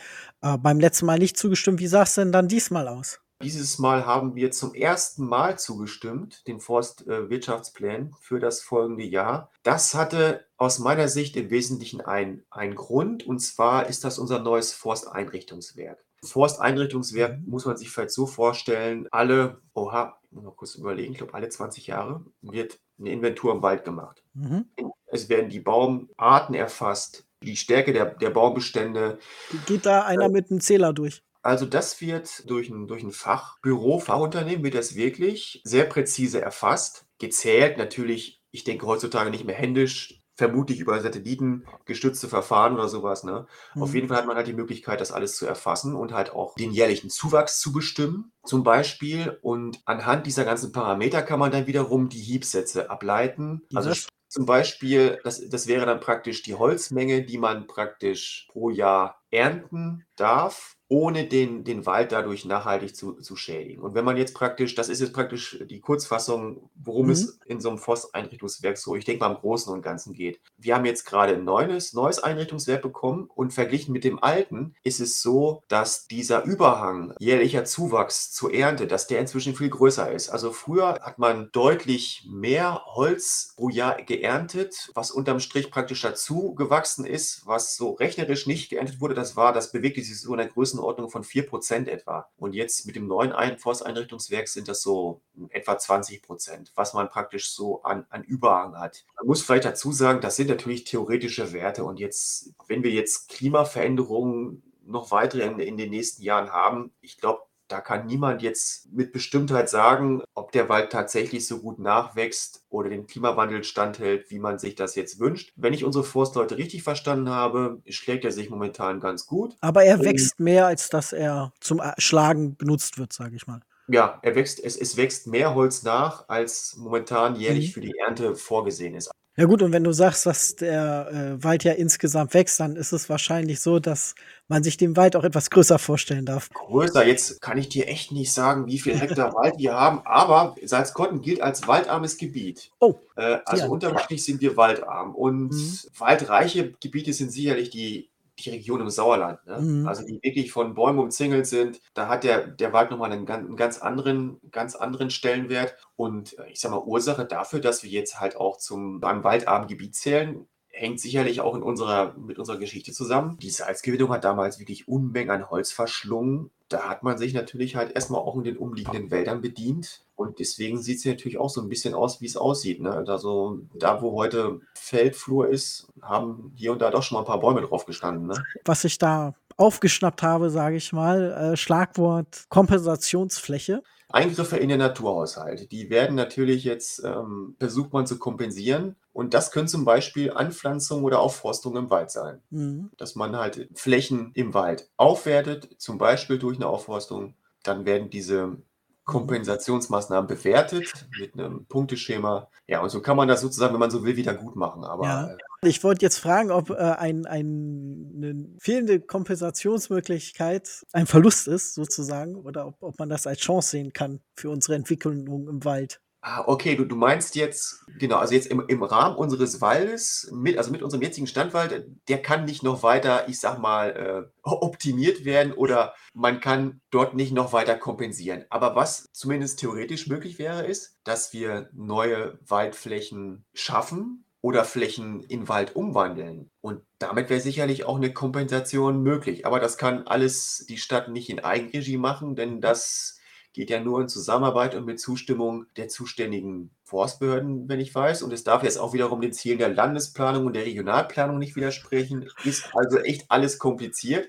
äh, 0.42 0.56
beim 0.56 0.80
letzten 0.80 1.06
Mal 1.06 1.18
nicht 1.18 1.36
zugestimmt, 1.36 1.80
wie 1.80 1.86
sah 1.86 2.02
es 2.02 2.14
denn 2.14 2.32
dann 2.32 2.48
diesmal 2.48 2.88
aus? 2.88 3.20
Dieses 3.42 3.78
Mal 3.78 4.06
haben 4.06 4.36
wir 4.36 4.52
zum 4.52 4.74
ersten 4.74 5.26
Mal 5.26 5.58
zugestimmt, 5.58 6.46
den 6.46 6.60
Forstwirtschaftsplänen 6.60 8.08
äh, 8.08 8.14
für 8.20 8.40
das 8.40 8.62
folgende 8.62 9.04
Jahr. 9.04 9.50
Das 9.62 9.94
hatte 9.94 10.46
aus 10.56 10.78
meiner 10.78 11.08
Sicht 11.08 11.36
im 11.36 11.50
Wesentlichen 11.50 12.00
einen 12.00 12.74
Grund, 12.74 13.26
und 13.26 13.40
zwar 13.40 13.86
ist 13.86 14.04
das 14.04 14.18
unser 14.18 14.38
neues 14.38 14.72
Forsteinrichtungswerk. 14.72 16.02
Forsteinrichtungswerk 16.22 17.40
mhm. 17.40 17.50
muss 17.50 17.66
man 17.66 17.76
sich 17.76 17.90
vielleicht 17.90 18.12
so 18.12 18.26
vorstellen, 18.26 19.08
alle, 19.10 19.60
oha, 19.74 20.18
muss 20.30 20.44
mal 20.44 20.54
kurz 20.54 20.74
überlegen, 20.76 21.12
ich 21.12 21.18
glaube 21.18 21.34
alle 21.34 21.48
20 21.48 21.86
Jahre 21.86 22.24
wird 22.40 22.78
eine 22.98 23.10
Inventur 23.10 23.52
im 23.52 23.62
Wald 23.62 23.84
gemacht. 23.84 24.22
Mhm. 24.34 24.66
Es 25.06 25.28
werden 25.28 25.50
die 25.50 25.60
Baumarten 25.60 26.54
erfasst, 26.54 27.26
die 27.44 27.56
Stärke 27.56 27.92
der, 27.92 28.06
der 28.06 28.30
Baumbestände. 28.30 29.18
Geht 29.66 29.86
da 29.86 30.02
einer 30.02 30.26
äh, 30.26 30.30
mit 30.30 30.50
einem 30.50 30.60
Zähler 30.60 30.92
durch? 30.92 31.22
Also 31.42 31.66
das 31.66 32.00
wird 32.00 32.48
durch 32.48 32.70
ein, 32.70 32.86
durch 32.88 33.02
ein 33.02 33.12
Fachbüro, 33.12 33.98
Fachunternehmen 33.98 34.64
wird 34.64 34.74
das 34.74 34.94
wirklich 34.94 35.60
sehr 35.64 35.84
präzise 35.84 36.40
erfasst, 36.40 37.04
gezählt 37.18 37.76
natürlich, 37.76 38.40
ich 38.50 38.64
denke 38.64 38.86
heutzutage 38.86 39.30
nicht 39.30 39.44
mehr 39.44 39.54
händisch, 39.54 40.24
vermutlich 40.36 40.80
über 40.80 40.98
Satelliten 41.00 41.64
gestützte 41.84 42.28
Verfahren 42.28 42.74
oder 42.74 42.88
sowas. 42.88 43.24
Ne? 43.24 43.46
Mhm. 43.74 43.82
Auf 43.82 43.94
jeden 43.94 44.08
Fall 44.08 44.18
hat 44.18 44.26
man 44.26 44.36
halt 44.36 44.46
die 44.46 44.52
Möglichkeit, 44.52 45.00
das 45.00 45.12
alles 45.12 45.36
zu 45.36 45.46
erfassen 45.46 45.94
und 45.94 46.12
halt 46.12 46.32
auch 46.32 46.54
den 46.54 46.72
jährlichen 46.72 47.10
Zuwachs 47.10 47.60
zu 47.60 47.72
bestimmen, 47.72 48.32
zum 48.44 48.64
Beispiel. 48.64 49.38
Und 49.42 49.80
anhand 49.84 50.26
dieser 50.26 50.44
ganzen 50.44 50.72
Parameter 50.72 51.22
kann 51.22 51.38
man 51.38 51.52
dann 51.52 51.66
wiederum 51.66 52.08
die 52.08 52.20
Hiebsätze 52.20 52.90
ableiten. 52.90 53.62
Also 53.74 53.92
zum 54.34 54.46
Beispiel, 54.46 55.20
das, 55.22 55.48
das 55.48 55.68
wäre 55.68 55.86
dann 55.86 56.00
praktisch 56.00 56.42
die 56.42 56.56
Holzmenge, 56.56 57.24
die 57.24 57.38
man 57.38 57.68
praktisch 57.68 58.48
pro 58.50 58.68
Jahr 58.68 59.22
ernten 59.30 60.04
darf 60.16 60.74
ohne 60.94 61.24
den, 61.24 61.64
den 61.64 61.86
Wald 61.86 62.12
dadurch 62.12 62.44
nachhaltig 62.44 62.94
zu, 62.94 63.14
zu 63.14 63.34
schädigen. 63.34 63.82
Und 63.82 63.96
wenn 63.96 64.04
man 64.04 64.16
jetzt 64.16 64.32
praktisch, 64.32 64.76
das 64.76 64.88
ist 64.88 65.00
jetzt 65.00 65.12
praktisch 65.12 65.58
die 65.68 65.80
Kurzfassung, 65.80 66.70
worum 66.76 67.06
mhm. 67.06 67.12
es 67.12 67.40
in 67.46 67.60
so 67.60 67.68
einem 67.68 67.78
Forsteinrichtungswerk 67.78 68.78
so, 68.78 68.94
ich 68.94 69.04
denke 69.04 69.24
mal 69.24 69.32
im 69.32 69.40
Großen 69.40 69.72
und 69.72 69.82
Ganzen 69.82 70.12
geht. 70.12 70.38
Wir 70.56 70.76
haben 70.76 70.84
jetzt 70.84 71.04
gerade 71.04 71.34
ein 71.34 71.42
neues, 71.42 71.94
neues 71.94 72.20
Einrichtungswerk 72.20 72.80
bekommen 72.80 73.28
und 73.34 73.52
verglichen 73.52 73.92
mit 73.92 74.04
dem 74.04 74.22
alten 74.22 74.76
ist 74.84 75.00
es 75.00 75.20
so, 75.20 75.64
dass 75.66 76.06
dieser 76.06 76.44
Überhang 76.44 77.12
jährlicher 77.18 77.64
Zuwachs 77.64 78.30
zur 78.30 78.54
Ernte, 78.54 78.86
dass 78.86 79.08
der 79.08 79.18
inzwischen 79.18 79.56
viel 79.56 79.70
größer 79.70 80.12
ist. 80.12 80.28
Also 80.28 80.52
früher 80.52 81.00
hat 81.02 81.18
man 81.18 81.50
deutlich 81.50 82.24
mehr 82.30 82.82
Holz 82.86 83.54
pro 83.56 83.68
Jahr 83.68 84.00
geerntet, 84.00 84.92
was 84.94 85.10
unterm 85.10 85.40
Strich 85.40 85.72
praktisch 85.72 86.02
dazu 86.02 86.54
gewachsen 86.54 87.04
ist, 87.04 87.44
was 87.46 87.76
so 87.76 87.94
rechnerisch 87.94 88.46
nicht 88.46 88.70
geerntet 88.70 89.00
wurde. 89.00 89.14
Das 89.14 89.34
war, 89.34 89.52
das 89.52 89.72
bewegte 89.72 90.00
sich 90.00 90.20
so 90.20 90.30
in 90.34 90.38
der 90.38 90.46
Größe 90.46 90.83
Größenordnung 90.84 91.10
von 91.10 91.24
4% 91.24 91.88
etwa. 91.88 92.28
Und 92.36 92.54
jetzt 92.54 92.86
mit 92.86 92.96
dem 92.96 93.06
neuen 93.06 93.58
Forsteinrichtungswerk 93.58 94.48
sind 94.48 94.68
das 94.68 94.82
so 94.82 95.22
etwa 95.50 95.78
20 95.78 96.22
Prozent, 96.22 96.72
was 96.74 96.94
man 96.94 97.08
praktisch 97.08 97.50
so 97.50 97.82
an, 97.82 98.06
an 98.10 98.22
Überhang 98.22 98.78
hat. 98.78 99.04
Man 99.16 99.26
muss 99.26 99.42
vielleicht 99.42 99.64
dazu 99.64 99.92
sagen, 99.92 100.20
das 100.20 100.36
sind 100.36 100.48
natürlich 100.48 100.84
theoretische 100.84 101.52
Werte. 101.52 101.84
Und 101.84 101.98
jetzt, 101.98 102.54
wenn 102.68 102.82
wir 102.82 102.90
jetzt 102.90 103.28
Klimaveränderungen 103.28 104.62
noch 104.86 105.10
weitere 105.10 105.46
in, 105.46 105.58
in 105.58 105.76
den 105.76 105.90
nächsten 105.90 106.22
Jahren 106.22 106.52
haben, 106.52 106.92
ich 107.00 107.18
glaube, 107.18 107.42
da 107.68 107.80
kann 107.80 108.06
niemand 108.06 108.42
jetzt 108.42 108.92
mit 108.92 109.12
Bestimmtheit 109.12 109.68
sagen, 109.68 110.22
ob 110.34 110.52
der 110.52 110.68
Wald 110.68 110.92
tatsächlich 110.92 111.46
so 111.46 111.60
gut 111.60 111.78
nachwächst 111.78 112.64
oder 112.68 112.90
dem 112.90 113.06
Klimawandel 113.06 113.64
standhält, 113.64 114.30
wie 114.30 114.38
man 114.38 114.58
sich 114.58 114.74
das 114.74 114.94
jetzt 114.94 115.18
wünscht. 115.18 115.52
Wenn 115.56 115.72
ich 115.72 115.84
unsere 115.84 116.04
Forstleute 116.04 116.58
richtig 116.58 116.82
verstanden 116.82 117.30
habe, 117.30 117.82
schlägt 117.88 118.24
er 118.24 118.32
sich 118.32 118.50
momentan 118.50 119.00
ganz 119.00 119.26
gut. 119.26 119.56
Aber 119.60 119.84
er 119.84 120.00
wächst 120.00 120.40
mehr, 120.40 120.66
als 120.66 120.90
dass 120.90 121.12
er 121.12 121.52
zum 121.60 121.80
Schlagen 121.98 122.56
benutzt 122.56 122.98
wird, 122.98 123.12
sage 123.12 123.36
ich 123.36 123.46
mal. 123.46 123.60
Ja, 123.88 124.18
er 124.22 124.34
wächst, 124.34 124.62
es, 124.62 124.76
es 124.76 124.96
wächst 124.96 125.26
mehr 125.26 125.54
Holz 125.54 125.82
nach, 125.82 126.28
als 126.28 126.76
momentan 126.76 127.36
jährlich 127.36 127.68
mhm. 127.68 127.72
für 127.72 127.80
die 127.80 127.94
Ernte 127.98 128.34
vorgesehen 128.34 128.94
ist. 128.94 129.10
Ja 129.36 129.46
gut, 129.46 129.62
und 129.62 129.72
wenn 129.72 129.82
du 129.82 129.92
sagst, 129.92 130.26
dass 130.26 130.54
der 130.54 131.08
äh, 131.10 131.42
Wald 131.42 131.64
ja 131.64 131.72
insgesamt 131.72 132.34
wächst, 132.34 132.60
dann 132.60 132.76
ist 132.76 132.92
es 132.92 133.08
wahrscheinlich 133.08 133.60
so, 133.60 133.80
dass 133.80 134.14
man 134.46 134.62
sich 134.62 134.76
den 134.76 134.96
Wald 134.96 135.16
auch 135.16 135.24
etwas 135.24 135.50
größer 135.50 135.80
vorstellen 135.80 136.24
darf. 136.24 136.50
Größer, 136.50 137.04
jetzt 137.04 137.40
kann 137.40 137.58
ich 137.58 137.68
dir 137.68 137.88
echt 137.88 138.12
nicht 138.12 138.32
sagen, 138.32 138.66
wie 138.66 138.78
viel 138.78 138.96
Hektar 138.96 139.34
Wald 139.34 139.58
wir 139.58 139.74
haben, 139.74 140.02
aber 140.04 140.54
Salzkotten 140.62 141.20
gilt 141.20 141.40
als 141.40 141.66
waldarmes 141.66 142.16
Gebiet. 142.16 142.70
Oh. 142.78 142.94
Äh, 143.16 143.38
also 143.44 143.64
ja. 143.64 143.70
unterm 143.70 143.98
Strich 143.98 144.24
sind 144.24 144.40
wir 144.40 144.56
waldarm. 144.56 145.16
Und 145.16 145.50
mhm. 145.50 145.78
waldreiche 145.98 146.72
Gebiete 146.80 147.12
sind 147.12 147.32
sicherlich 147.32 147.70
die 147.70 148.08
die 148.38 148.50
Region 148.50 148.80
im 148.80 148.90
Sauerland, 148.90 149.44
ne? 149.46 149.58
Mhm. 149.60 149.86
also 149.86 150.04
die 150.04 150.18
wirklich 150.22 150.50
von 150.50 150.74
Bäumen 150.74 150.98
umzingelt 150.98 151.46
sind, 151.46 151.80
da 151.94 152.08
hat 152.08 152.24
der, 152.24 152.46
der 152.46 152.72
Wald 152.72 152.90
nochmal 152.90 153.12
einen, 153.12 153.28
einen 153.28 153.56
ganz 153.56 153.78
anderen, 153.78 154.40
ganz 154.50 154.74
anderen 154.74 155.10
Stellenwert. 155.10 155.76
Und 155.96 156.38
äh, 156.38 156.50
ich 156.50 156.60
sage 156.60 156.74
mal, 156.74 156.82
Ursache 156.82 157.24
dafür, 157.24 157.60
dass 157.60 157.82
wir 157.82 157.90
jetzt 157.90 158.20
halt 158.20 158.36
auch 158.36 158.58
zum 158.58 159.00
beim 159.00 159.22
waldarmen 159.22 159.68
Gebiet 159.68 159.94
zählen, 159.94 160.46
hängt 160.74 161.00
sicherlich 161.00 161.40
auch 161.40 161.54
in 161.54 161.62
unserer, 161.62 162.14
mit 162.18 162.38
unserer 162.38 162.58
Geschichte 162.58 162.92
zusammen. 162.92 163.38
Die 163.38 163.50
Salzgewinnung 163.50 164.10
hat 164.10 164.24
damals 164.24 164.58
wirklich 164.58 164.88
Unmengen 164.88 165.30
an 165.30 165.48
Holz 165.48 165.70
verschlungen. 165.70 166.50
Da 166.74 166.88
hat 166.88 167.04
man 167.04 167.16
sich 167.16 167.34
natürlich 167.34 167.76
halt 167.76 167.92
erstmal 167.92 168.20
auch 168.20 168.34
in 168.34 168.42
den 168.42 168.56
umliegenden 168.56 169.12
Wäldern 169.12 169.40
bedient. 169.40 170.02
Und 170.16 170.40
deswegen 170.40 170.82
sieht 170.82 170.98
es 170.98 171.04
natürlich 171.04 171.38
auch 171.38 171.48
so 171.48 171.62
ein 171.62 171.68
bisschen 171.68 171.94
aus, 171.94 172.20
wie 172.20 172.26
es 172.26 172.36
aussieht. 172.36 172.80
Ne? 172.80 173.04
Also 173.06 173.60
da, 173.74 174.02
wo 174.02 174.16
heute 174.16 174.60
Feldflur 174.74 175.48
ist, 175.48 175.86
haben 176.02 176.52
hier 176.56 176.72
und 176.72 176.82
da 176.82 176.90
doch 176.90 177.04
schon 177.04 177.14
mal 177.14 177.22
ein 177.22 177.26
paar 177.26 177.38
Bäume 177.38 177.60
drauf 177.60 177.86
gestanden. 177.86 178.26
Ne? 178.26 178.42
Was 178.64 178.82
ich 178.82 178.98
da 178.98 179.34
aufgeschnappt 179.56 180.24
habe, 180.24 180.50
sage 180.50 180.74
ich 180.74 180.92
mal, 180.92 181.52
äh, 181.52 181.56
Schlagwort 181.56 182.46
Kompensationsfläche. 182.48 183.84
Eingriffe 184.08 184.56
in 184.56 184.68
den 184.68 184.80
Naturhaushalt, 184.80 185.70
die 185.70 185.90
werden 185.90 186.16
natürlich 186.16 186.64
jetzt, 186.64 187.04
ähm, 187.04 187.54
versucht 187.60 187.92
man 187.92 188.04
zu 188.04 188.18
kompensieren. 188.18 188.96
Und 189.14 189.32
das 189.32 189.52
können 189.52 189.68
zum 189.68 189.84
Beispiel 189.84 190.32
Anpflanzung 190.32 191.04
oder 191.04 191.20
Aufforstung 191.20 191.76
im 191.76 191.88
Wald 191.88 192.10
sein. 192.10 192.42
Mhm. 192.50 192.90
Dass 192.98 193.14
man 193.14 193.36
halt 193.36 193.70
Flächen 193.74 194.32
im 194.34 194.52
Wald 194.52 194.90
aufwertet, 194.96 195.68
zum 195.78 195.98
Beispiel 195.98 196.38
durch 196.38 196.56
eine 196.56 196.66
Aufforstung. 196.66 197.34
Dann 197.62 197.86
werden 197.86 198.10
diese 198.10 198.58
Kompensationsmaßnahmen 199.04 200.26
bewertet 200.26 201.06
mit 201.18 201.34
einem 201.34 201.66
Punkteschema. 201.66 202.48
Ja, 202.66 202.82
und 202.82 202.88
so 202.88 203.00
kann 203.00 203.16
man 203.16 203.28
das 203.28 203.40
sozusagen, 203.40 203.72
wenn 203.72 203.80
man 203.80 203.90
so 203.90 204.02
will, 204.02 204.16
wieder 204.16 204.34
gut 204.34 204.56
machen. 204.56 204.82
Aber 204.84 205.04
Ja. 205.04 205.30
äh, 205.30 205.68
Ich 205.68 205.84
wollte 205.84 206.04
jetzt 206.04 206.18
fragen, 206.18 206.50
ob 206.50 206.70
äh, 206.70 206.74
ein, 206.74 207.24
ein, 207.26 208.12
eine 208.16 208.48
fehlende 208.58 209.00
Kompensationsmöglichkeit 209.00 210.84
ein 210.92 211.06
Verlust 211.06 211.46
ist, 211.48 211.74
sozusagen, 211.74 212.34
oder 212.34 212.66
ob, 212.66 212.82
ob 212.82 212.98
man 212.98 213.08
das 213.08 213.26
als 213.26 213.38
Chance 213.38 213.70
sehen 213.70 213.92
kann 213.92 214.20
für 214.34 214.50
unsere 214.50 214.74
Entwicklung 214.74 215.26
im 215.48 215.64
Wald. 215.64 216.00
Ah, 216.26 216.42
okay, 216.46 216.74
du, 216.74 216.86
du 216.86 216.96
meinst 216.96 217.36
jetzt, 217.36 217.84
genau, 217.98 218.16
also 218.16 218.32
jetzt 218.32 218.46
im, 218.46 218.64
im 218.66 218.82
Rahmen 218.82 219.14
unseres 219.14 219.60
Waldes, 219.60 220.30
mit, 220.32 220.56
also 220.56 220.70
mit 220.70 220.82
unserem 220.82 221.02
jetzigen 221.02 221.26
Standwald, 221.26 221.86
der 222.08 222.22
kann 222.22 222.46
nicht 222.46 222.62
noch 222.62 222.82
weiter, 222.82 223.28
ich 223.28 223.38
sag 223.38 223.58
mal, 223.58 223.90
äh, 223.90 224.30
optimiert 224.42 225.26
werden 225.26 225.52
oder 225.52 225.92
man 226.14 226.40
kann 226.40 226.80
dort 226.90 227.12
nicht 227.12 227.32
noch 227.32 227.52
weiter 227.52 227.76
kompensieren. 227.76 228.46
Aber 228.48 228.74
was 228.74 229.12
zumindest 229.12 229.60
theoretisch 229.60 230.06
möglich 230.06 230.38
wäre, 230.38 230.64
ist, 230.64 230.96
dass 231.04 231.34
wir 231.34 231.68
neue 231.74 232.38
Waldflächen 232.46 233.44
schaffen 233.52 234.24
oder 234.40 234.64
Flächen 234.64 235.24
in 235.24 235.46
Wald 235.50 235.76
umwandeln. 235.76 236.50
Und 236.62 236.80
damit 236.98 237.28
wäre 237.28 237.40
sicherlich 237.40 237.84
auch 237.84 237.96
eine 237.96 238.14
Kompensation 238.14 239.02
möglich. 239.02 239.44
Aber 239.44 239.60
das 239.60 239.76
kann 239.76 240.06
alles 240.06 240.64
die 240.70 240.78
Stadt 240.78 241.10
nicht 241.10 241.28
in 241.28 241.40
Eigenregie 241.40 241.98
machen, 241.98 242.34
denn 242.34 242.62
das 242.62 243.18
geht 243.54 243.70
ja 243.70 243.80
nur 243.80 244.00
in 244.00 244.08
Zusammenarbeit 244.08 244.74
und 244.74 244.84
mit 244.84 245.00
Zustimmung 245.00 245.66
der 245.76 245.88
zuständigen 245.88 246.70
Forstbehörden, 246.82 247.68
wenn 247.68 247.80
ich 247.80 247.94
weiß. 247.94 248.22
Und 248.22 248.32
es 248.32 248.42
darf 248.42 248.64
jetzt 248.64 248.78
auch 248.78 248.92
wiederum 248.92 249.20
den 249.20 249.32
Zielen 249.32 249.58
der 249.58 249.68
Landesplanung 249.68 250.44
und 250.44 250.56
der 250.56 250.66
Regionalplanung 250.66 251.38
nicht 251.38 251.54
widersprechen. 251.54 252.28
Ist 252.44 252.68
also 252.74 252.98
echt 252.98 253.30
alles 253.30 253.60
kompliziert. 253.60 254.28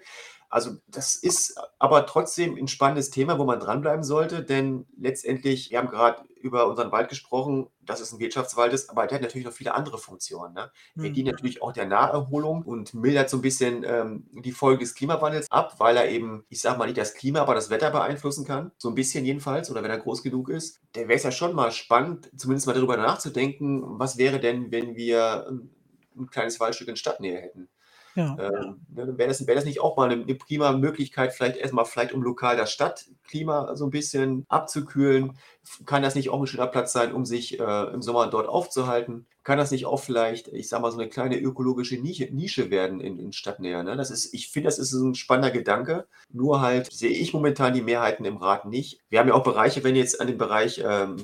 Also 0.49 0.77
das 0.87 1.15
ist 1.15 1.57
aber 1.79 2.05
trotzdem 2.05 2.55
ein 2.57 2.67
spannendes 2.67 3.09
Thema, 3.09 3.37
wo 3.39 3.45
man 3.45 3.59
dranbleiben 3.59 4.03
sollte, 4.03 4.43
denn 4.43 4.85
letztendlich, 4.97 5.71
wir 5.71 5.79
haben 5.79 5.89
gerade 5.89 6.23
über 6.39 6.67
unseren 6.67 6.91
Wald 6.91 7.09
gesprochen, 7.09 7.67
dass 7.81 7.99
es 8.01 8.11
ein 8.13 8.19
Wirtschaftswald 8.19 8.71
ist, 8.73 8.89
aber 8.89 9.07
der 9.07 9.15
hat 9.15 9.23
natürlich 9.23 9.45
noch 9.45 9.53
viele 9.53 9.73
andere 9.73 9.97
Funktionen. 9.97 10.53
Ne? 10.53 10.71
Er 11.01 11.09
Hm. 11.09 11.13
dient 11.13 11.27
natürlich 11.27 11.61
auch 11.61 11.73
der 11.73 11.85
Naherholung 11.87 12.63
und 12.63 12.93
mildert 12.93 13.29
so 13.29 13.37
ein 13.37 13.41
bisschen 13.41 13.83
ähm, 13.83 14.27
die 14.31 14.51
Folgen 14.51 14.79
des 14.79 14.93
Klimawandels 14.95 15.49
ab, 15.51 15.75
weil 15.79 15.97
er 15.97 16.09
eben, 16.09 16.45
ich 16.49 16.61
sage 16.61 16.77
mal 16.77 16.85
nicht 16.85 16.97
das 16.97 17.13
Klima, 17.15 17.41
aber 17.41 17.55
das 17.55 17.69
Wetter 17.69 17.91
beeinflussen 17.91 18.45
kann. 18.45 18.71
So 18.77 18.89
ein 18.89 18.95
bisschen 18.95 19.25
jedenfalls, 19.25 19.69
oder 19.71 19.83
wenn 19.83 19.91
er 19.91 19.97
groß 19.99 20.23
genug 20.23 20.49
ist. 20.49 20.79
Der 20.95 21.07
wäre 21.07 21.17
es 21.17 21.23
ja 21.23 21.31
schon 21.31 21.55
mal 21.55 21.71
spannend, 21.71 22.29
zumindest 22.37 22.67
mal 22.67 22.73
darüber 22.73 22.97
nachzudenken, 22.97 23.81
was 23.99 24.17
wäre 24.17 24.39
denn, 24.39 24.71
wenn 24.71 24.95
wir 24.95 25.47
ein, 25.49 25.69
ein 26.17 26.27
kleines 26.29 26.59
Waldstück 26.59 26.87
in 26.87 26.95
Stadtnähe 26.95 27.39
hätten. 27.41 27.69
Ja. 28.15 28.35
Dann 28.35 29.17
wäre 29.17 29.27
das, 29.27 29.45
wäre 29.45 29.55
das 29.55 29.65
nicht 29.65 29.81
auch 29.81 29.97
mal 29.97 30.09
eine, 30.09 30.23
eine 30.23 30.35
prima 30.35 30.71
Möglichkeit, 30.71 31.33
vielleicht 31.33 31.57
erstmal 31.57 31.85
vielleicht 31.85 32.13
um 32.13 32.23
lokal 32.23 32.55
das 32.55 32.71
Stadtklima 32.71 33.75
so 33.75 33.85
ein 33.85 33.91
bisschen 33.91 34.45
abzukühlen? 34.47 35.37
Kann 35.85 36.01
das 36.03 36.15
nicht 36.15 36.29
auch 36.29 36.39
ein 36.39 36.47
schöner 36.47 36.67
Platz 36.67 36.93
sein, 36.93 37.13
um 37.13 37.25
sich 37.25 37.59
äh, 37.59 37.83
im 37.93 38.01
Sommer 38.01 38.27
dort 38.27 38.47
aufzuhalten? 38.47 39.25
Kann 39.45 39.57
das 39.57 39.71
nicht 39.71 39.85
auch 39.85 40.01
vielleicht, 40.01 40.49
ich 40.49 40.67
sag 40.67 40.81
mal, 40.81 40.91
so 40.91 40.99
eine 40.99 41.07
kleine 41.07 41.39
ökologische 41.39 41.95
Nische, 41.95 42.25
Nische 42.31 42.69
werden 42.69 42.99
in, 42.99 43.17
in 43.19 43.31
Stadtnähe? 43.31 43.83
Ne? 43.83 43.95
Das 43.95 44.11
ist, 44.11 44.33
ich 44.33 44.49
finde, 44.49 44.67
das 44.67 44.79
ist 44.79 44.91
ein 44.91 45.15
spannender 45.15 45.51
Gedanke. 45.51 46.07
Nur 46.33 46.59
halt 46.59 46.91
sehe 46.91 47.11
ich 47.11 47.33
momentan 47.33 47.73
die 47.73 47.81
Mehrheiten 47.81 48.25
im 48.25 48.37
Rat 48.37 48.65
nicht. 48.65 48.99
Wir 49.09 49.19
haben 49.19 49.29
ja 49.29 49.33
auch 49.35 49.43
Bereiche, 49.43 49.83
wenn 49.83 49.93
du 49.93 49.99
jetzt 50.01 50.19
an 50.19 50.27
den 50.27 50.37
Bereich, 50.37 50.83
ähm, 50.85 51.17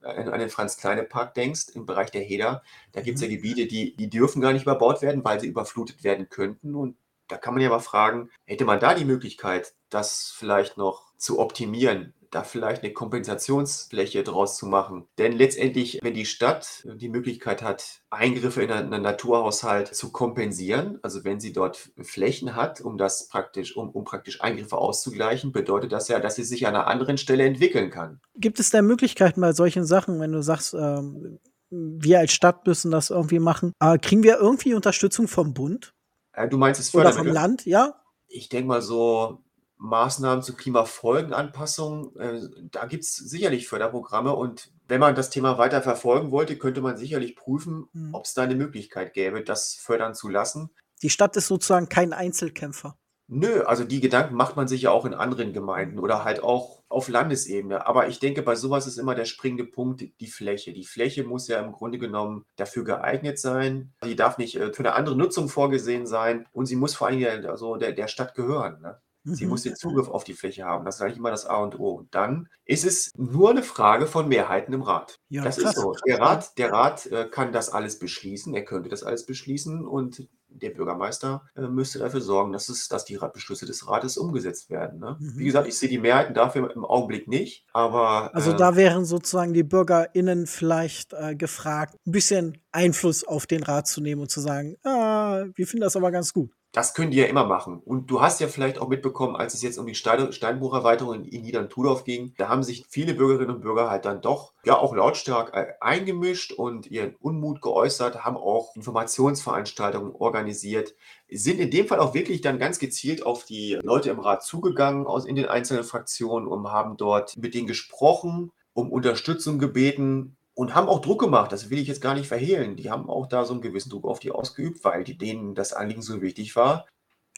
an, 0.00 0.38
den 0.38 0.48
Franz-Kleine-Park 0.48 1.34
denkst, 1.34 1.66
im 1.74 1.84
Bereich 1.84 2.10
der 2.10 2.22
Heder, 2.22 2.62
da 2.92 3.02
gibt 3.02 3.16
es 3.16 3.22
ja 3.22 3.26
Mhm. 3.26 3.32
Gebiete, 3.32 3.66
die, 3.66 3.96
die 3.96 4.10
dürfen 4.10 4.40
gar 4.40 4.52
nicht 4.52 4.62
überbaut 4.62 5.02
werden, 5.02 5.24
weil 5.24 5.40
sie 5.40 5.48
überflutet 5.48 6.04
werden 6.04 6.28
könnten. 6.28 6.74
Und 6.74 6.96
da 7.28 7.36
kann 7.36 7.54
man 7.54 7.62
ja 7.62 7.68
mal 7.68 7.80
fragen, 7.80 8.30
hätte 8.44 8.64
man 8.64 8.80
da 8.80 8.94
die 8.94 9.04
Möglichkeit, 9.04 9.74
das 9.90 10.32
vielleicht 10.36 10.76
noch 10.76 11.12
zu 11.16 11.38
optimieren, 11.38 12.14
da 12.30 12.42
vielleicht 12.42 12.82
eine 12.82 12.92
Kompensationsfläche 12.92 14.22
draus 14.22 14.56
zu 14.56 14.66
machen? 14.66 15.06
Denn 15.18 15.32
letztendlich, 15.32 15.98
wenn 16.02 16.14
die 16.14 16.26
Stadt 16.26 16.86
die 16.96 17.08
Möglichkeit 17.08 17.62
hat, 17.62 18.00
Eingriffe 18.10 18.62
in 18.62 18.70
einen 18.70 19.02
Naturhaushalt 19.02 19.94
zu 19.94 20.12
kompensieren, 20.12 20.98
also 21.02 21.24
wenn 21.24 21.40
sie 21.40 21.52
dort 21.52 21.90
Flächen 22.02 22.56
hat, 22.56 22.80
um 22.80 22.98
das 22.98 23.28
praktisch, 23.28 23.76
um, 23.76 23.90
um 23.90 24.04
praktisch 24.04 24.40
Eingriffe 24.40 24.78
auszugleichen, 24.78 25.52
bedeutet 25.52 25.92
das 25.92 26.08
ja, 26.08 26.20
dass 26.20 26.36
sie 26.36 26.44
sich 26.44 26.66
an 26.66 26.74
einer 26.74 26.86
anderen 26.86 27.18
Stelle 27.18 27.44
entwickeln 27.44 27.90
kann. 27.90 28.20
Gibt 28.34 28.60
es 28.60 28.70
da 28.70 28.82
Möglichkeiten 28.82 29.40
bei 29.40 29.52
solchen 29.52 29.84
Sachen, 29.84 30.20
wenn 30.20 30.32
du 30.32 30.42
sagst, 30.42 30.74
ähm, 30.74 31.38
wir 31.70 32.20
als 32.20 32.32
Stadt 32.32 32.66
müssen 32.66 32.90
das 32.90 33.10
irgendwie 33.10 33.40
machen? 33.40 33.72
Äh, 33.80 33.98
kriegen 33.98 34.22
wir 34.22 34.38
irgendwie 34.38 34.74
Unterstützung 34.74 35.28
vom 35.28 35.52
Bund 35.52 35.94
Äh, 36.32 36.48
Du 36.48 36.58
meinst 36.58 36.80
es 36.80 36.94
oder 36.94 37.12
vom 37.12 37.26
Fördermittel? 37.26 37.34
Land? 37.34 37.66
Ja? 37.66 38.02
Ich 38.28 38.48
denke 38.48 38.68
mal 38.68 38.82
so 38.82 39.42
Maßnahmen 39.78 40.42
zur 40.42 40.56
Klimafolgenanpassung, 40.56 42.16
äh, 42.16 42.40
da 42.70 42.86
gibt 42.86 43.04
es 43.04 43.14
sicherlich 43.16 43.68
Förderprogramme 43.68 44.34
und 44.34 44.72
wenn 44.88 45.00
man 45.00 45.14
das 45.14 45.30
Thema 45.30 45.58
weiter 45.58 45.82
verfolgen 45.82 46.30
wollte, 46.30 46.56
könnte 46.56 46.80
man 46.80 46.96
sicherlich 46.96 47.36
prüfen, 47.36 47.88
Hm. 47.92 48.14
ob 48.14 48.24
es 48.24 48.34
da 48.34 48.42
eine 48.42 48.54
Möglichkeit 48.54 49.14
gäbe, 49.14 49.42
das 49.42 49.74
fördern 49.74 50.14
zu 50.14 50.28
lassen. 50.28 50.70
Die 51.02 51.10
Stadt 51.10 51.36
ist 51.36 51.48
sozusagen 51.48 51.88
kein 51.88 52.12
Einzelkämpfer. 52.12 52.96
Nö, 53.28 53.62
also 53.64 53.82
die 53.82 54.00
Gedanken 54.00 54.36
macht 54.36 54.54
man 54.54 54.68
sich 54.68 54.82
ja 54.82 54.92
auch 54.92 55.04
in 55.04 55.12
anderen 55.12 55.52
Gemeinden 55.52 55.98
oder 55.98 56.22
halt 56.22 56.40
auch 56.44 56.84
auf 56.88 57.08
Landesebene. 57.08 57.84
Aber 57.84 58.06
ich 58.06 58.20
denke, 58.20 58.42
bei 58.42 58.54
sowas 58.54 58.86
ist 58.86 58.98
immer 58.98 59.16
der 59.16 59.24
springende 59.24 59.64
Punkt 59.64 60.04
die 60.20 60.28
Fläche. 60.28 60.72
Die 60.72 60.84
Fläche 60.84 61.24
muss 61.24 61.48
ja 61.48 61.58
im 61.60 61.72
Grunde 61.72 61.98
genommen 61.98 62.44
dafür 62.54 62.84
geeignet 62.84 63.40
sein. 63.40 63.92
Die 64.04 64.14
darf 64.14 64.38
nicht 64.38 64.54
äh, 64.54 64.72
für 64.72 64.84
eine 64.84 64.94
andere 64.94 65.16
Nutzung 65.16 65.48
vorgesehen 65.48 66.06
sein 66.06 66.46
und 66.52 66.66
sie 66.66 66.76
muss 66.76 66.94
vor 66.94 67.08
allem 67.08 67.46
also 67.46 67.76
der, 67.76 67.92
der 67.92 68.06
Stadt 68.06 68.34
gehören. 68.36 68.80
Ne? 68.80 69.00
Sie 69.34 69.44
Mhm. 69.44 69.50
muss 69.50 69.62
den 69.62 69.76
Zugriff 69.76 70.08
auf 70.08 70.24
die 70.24 70.34
Fläche 70.34 70.64
haben. 70.64 70.84
Das 70.84 70.96
ist 70.96 71.02
eigentlich 71.02 71.18
immer 71.18 71.30
das 71.30 71.46
A 71.46 71.56
und 71.56 71.78
O. 71.78 71.90
Und 71.90 72.14
dann 72.14 72.48
ist 72.64 72.84
es 72.84 73.10
nur 73.16 73.50
eine 73.50 73.62
Frage 73.62 74.06
von 74.06 74.28
Mehrheiten 74.28 74.72
im 74.72 74.82
Rat. 74.82 75.18
Ja, 75.28 75.42
Das 75.42 75.58
krass. 75.58 75.74
ist 75.76 75.80
so. 75.82 75.94
Der 76.06 76.20
Rat, 76.20 76.56
der 76.58 76.72
Rat 76.72 77.06
äh, 77.06 77.26
kann 77.30 77.52
das 77.52 77.68
alles 77.70 77.98
beschließen. 77.98 78.54
Er 78.54 78.64
könnte 78.64 78.88
das 78.88 79.02
alles 79.02 79.26
beschließen 79.26 79.84
und 79.86 80.28
der 80.48 80.70
Bürgermeister 80.70 81.42
äh, 81.54 81.62
müsste 81.62 81.98
dafür 81.98 82.20
sorgen, 82.20 82.52
dass, 82.52 82.68
es, 82.68 82.88
dass 82.88 83.04
die 83.04 83.18
Beschlüsse 83.32 83.66
des 83.66 83.88
Rates 83.88 84.16
umgesetzt 84.16 84.70
werden. 84.70 85.00
Ne? 85.00 85.16
Mhm. 85.18 85.38
Wie 85.38 85.44
gesagt, 85.44 85.68
ich 85.68 85.76
sehe 85.76 85.88
die 85.88 85.98
Mehrheiten 85.98 86.34
dafür 86.34 86.70
im 86.74 86.84
Augenblick 86.84 87.28
nicht. 87.28 87.66
Aber 87.72 88.34
Also 88.34 88.52
äh, 88.52 88.56
da 88.56 88.76
wären 88.76 89.04
sozusagen 89.04 89.52
die 89.52 89.64
BürgerInnen 89.64 90.46
vielleicht 90.46 91.12
äh, 91.12 91.34
gefragt, 91.36 91.96
ein 92.06 92.12
bisschen 92.12 92.58
Einfluss 92.72 93.24
auf 93.24 93.46
den 93.46 93.62
Rat 93.62 93.86
zu 93.86 94.00
nehmen 94.00 94.22
und 94.22 94.30
zu 94.30 94.40
sagen, 94.40 94.76
ah, 94.84 95.05
wir 95.54 95.66
finden 95.66 95.82
das 95.82 95.96
aber 95.96 96.10
ganz 96.10 96.32
gut. 96.32 96.50
Das 96.72 96.92
können 96.92 97.10
die 97.10 97.16
ja 97.16 97.26
immer 97.26 97.46
machen. 97.46 97.80
Und 97.80 98.10
du 98.10 98.20
hast 98.20 98.40
ja 98.40 98.48
vielleicht 98.48 98.78
auch 98.78 98.88
mitbekommen, 98.88 99.34
als 99.34 99.54
es 99.54 99.62
jetzt 99.62 99.78
um 99.78 99.86
die 99.86 99.94
Stein 99.94 100.30
Steinbrucherweiterung 100.32 101.14
in, 101.14 101.24
in 101.24 101.42
Niedern-Tudorf 101.42 102.04
ging, 102.04 102.34
da 102.36 102.48
haben 102.48 102.62
sich 102.62 102.84
viele 102.88 103.14
Bürgerinnen 103.14 103.56
und 103.56 103.62
Bürger 103.62 103.88
halt 103.88 104.04
dann 104.04 104.20
doch 104.20 104.52
ja 104.64 104.76
auch 104.76 104.94
lautstark 104.94 105.54
äh, 105.54 105.72
eingemischt 105.80 106.52
und 106.52 106.86
ihren 106.90 107.14
Unmut 107.16 107.62
geäußert, 107.62 108.24
haben 108.24 108.36
auch 108.36 108.76
Informationsveranstaltungen 108.76 110.12
organisiert, 110.12 110.94
sind 111.30 111.60
in 111.60 111.70
dem 111.70 111.86
Fall 111.86 112.00
auch 112.00 112.14
wirklich 112.14 112.40
dann 112.40 112.58
ganz 112.58 112.78
gezielt 112.78 113.24
auf 113.24 113.44
die 113.44 113.78
Leute 113.82 114.10
im 114.10 114.20
Rat 114.20 114.42
zugegangen 114.42 115.06
aus 115.06 115.24
in 115.24 115.36
den 115.36 115.46
einzelnen 115.46 115.84
Fraktionen 115.84 116.46
und 116.46 116.68
haben 116.68 116.96
dort 116.96 117.36
mit 117.36 117.54
denen 117.54 117.66
gesprochen, 117.66 118.50
um 118.74 118.92
Unterstützung 118.92 119.58
gebeten 119.58 120.36
und 120.56 120.74
haben 120.74 120.88
auch 120.88 121.00
Druck 121.00 121.20
gemacht. 121.20 121.52
Das 121.52 121.70
will 121.70 121.78
ich 121.78 121.88
jetzt 121.88 122.00
gar 122.02 122.14
nicht 122.14 122.28
verhehlen. 122.28 122.76
Die 122.76 122.90
haben 122.90 123.08
auch 123.10 123.26
da 123.28 123.44
so 123.44 123.52
einen 123.54 123.62
gewissen 123.62 123.90
Druck 123.90 124.06
auf 124.06 124.20
die 124.20 124.32
ausgeübt, 124.32 124.84
weil 124.84 125.04
die, 125.04 125.18
denen 125.18 125.54
das 125.54 125.72
Anliegen 125.74 126.02
so 126.02 126.20
wichtig 126.22 126.56
war. 126.56 126.86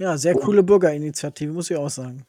Ja, 0.01 0.17
sehr 0.19 0.35
Und 0.35 0.41
coole 0.41 0.63
Bürgerinitiative, 0.65 1.53
muss 1.53 1.71
ich 1.71 1.77
auch 1.77 1.89
sagen. 1.91 2.27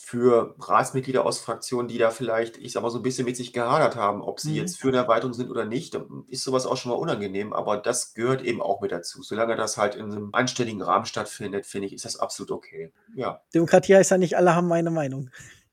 für 0.00 0.54
Ratsmitglieder 0.60 1.26
aus 1.26 1.40
Fraktionen, 1.40 1.88
die 1.88 1.98
da 1.98 2.10
vielleicht, 2.10 2.56
ich 2.56 2.72
sag 2.72 2.82
mal, 2.82 2.90
so 2.90 2.98
ein 2.98 3.02
bisschen 3.02 3.24
mit 3.26 3.36
sich 3.36 3.52
gehadert 3.52 3.96
haben, 3.96 4.22
ob 4.22 4.40
sie 4.40 4.52
Mhm. 4.52 4.56
jetzt 4.56 4.78
für 4.78 4.88
eine 4.88 4.96
Erweiterung 4.98 5.34
sind 5.34 5.50
oder 5.50 5.64
nicht, 5.66 5.98
ist 6.28 6.44
sowas 6.44 6.66
auch 6.66 6.76
schon 6.76 6.92
mal 6.92 6.96
unangenehm, 6.98 7.52
aber 7.52 7.76
das 7.76 8.14
gehört 8.14 8.42
eben 8.42 8.62
auch 8.62 8.80
mit 8.80 8.92
dazu. 8.92 9.22
Solange 9.22 9.56
das 9.56 9.76
halt 9.76 9.96
in 9.96 10.10
einem 10.12 10.30
anständigen 10.32 10.82
Rahmen 10.82 11.04
stattfindet, 11.04 11.66
finde 11.66 11.88
ich, 11.88 11.92
ist 11.94 12.04
das 12.04 12.16
absolut 12.18 12.52
okay. 12.52 12.92
Ja. 13.14 13.42
Demokratie 13.54 13.96
heißt 13.96 14.10
ja 14.12 14.18
nicht, 14.18 14.36
alle 14.36 14.54
haben 14.54 14.68
meine 14.68 14.90
Meinung. 14.90 15.30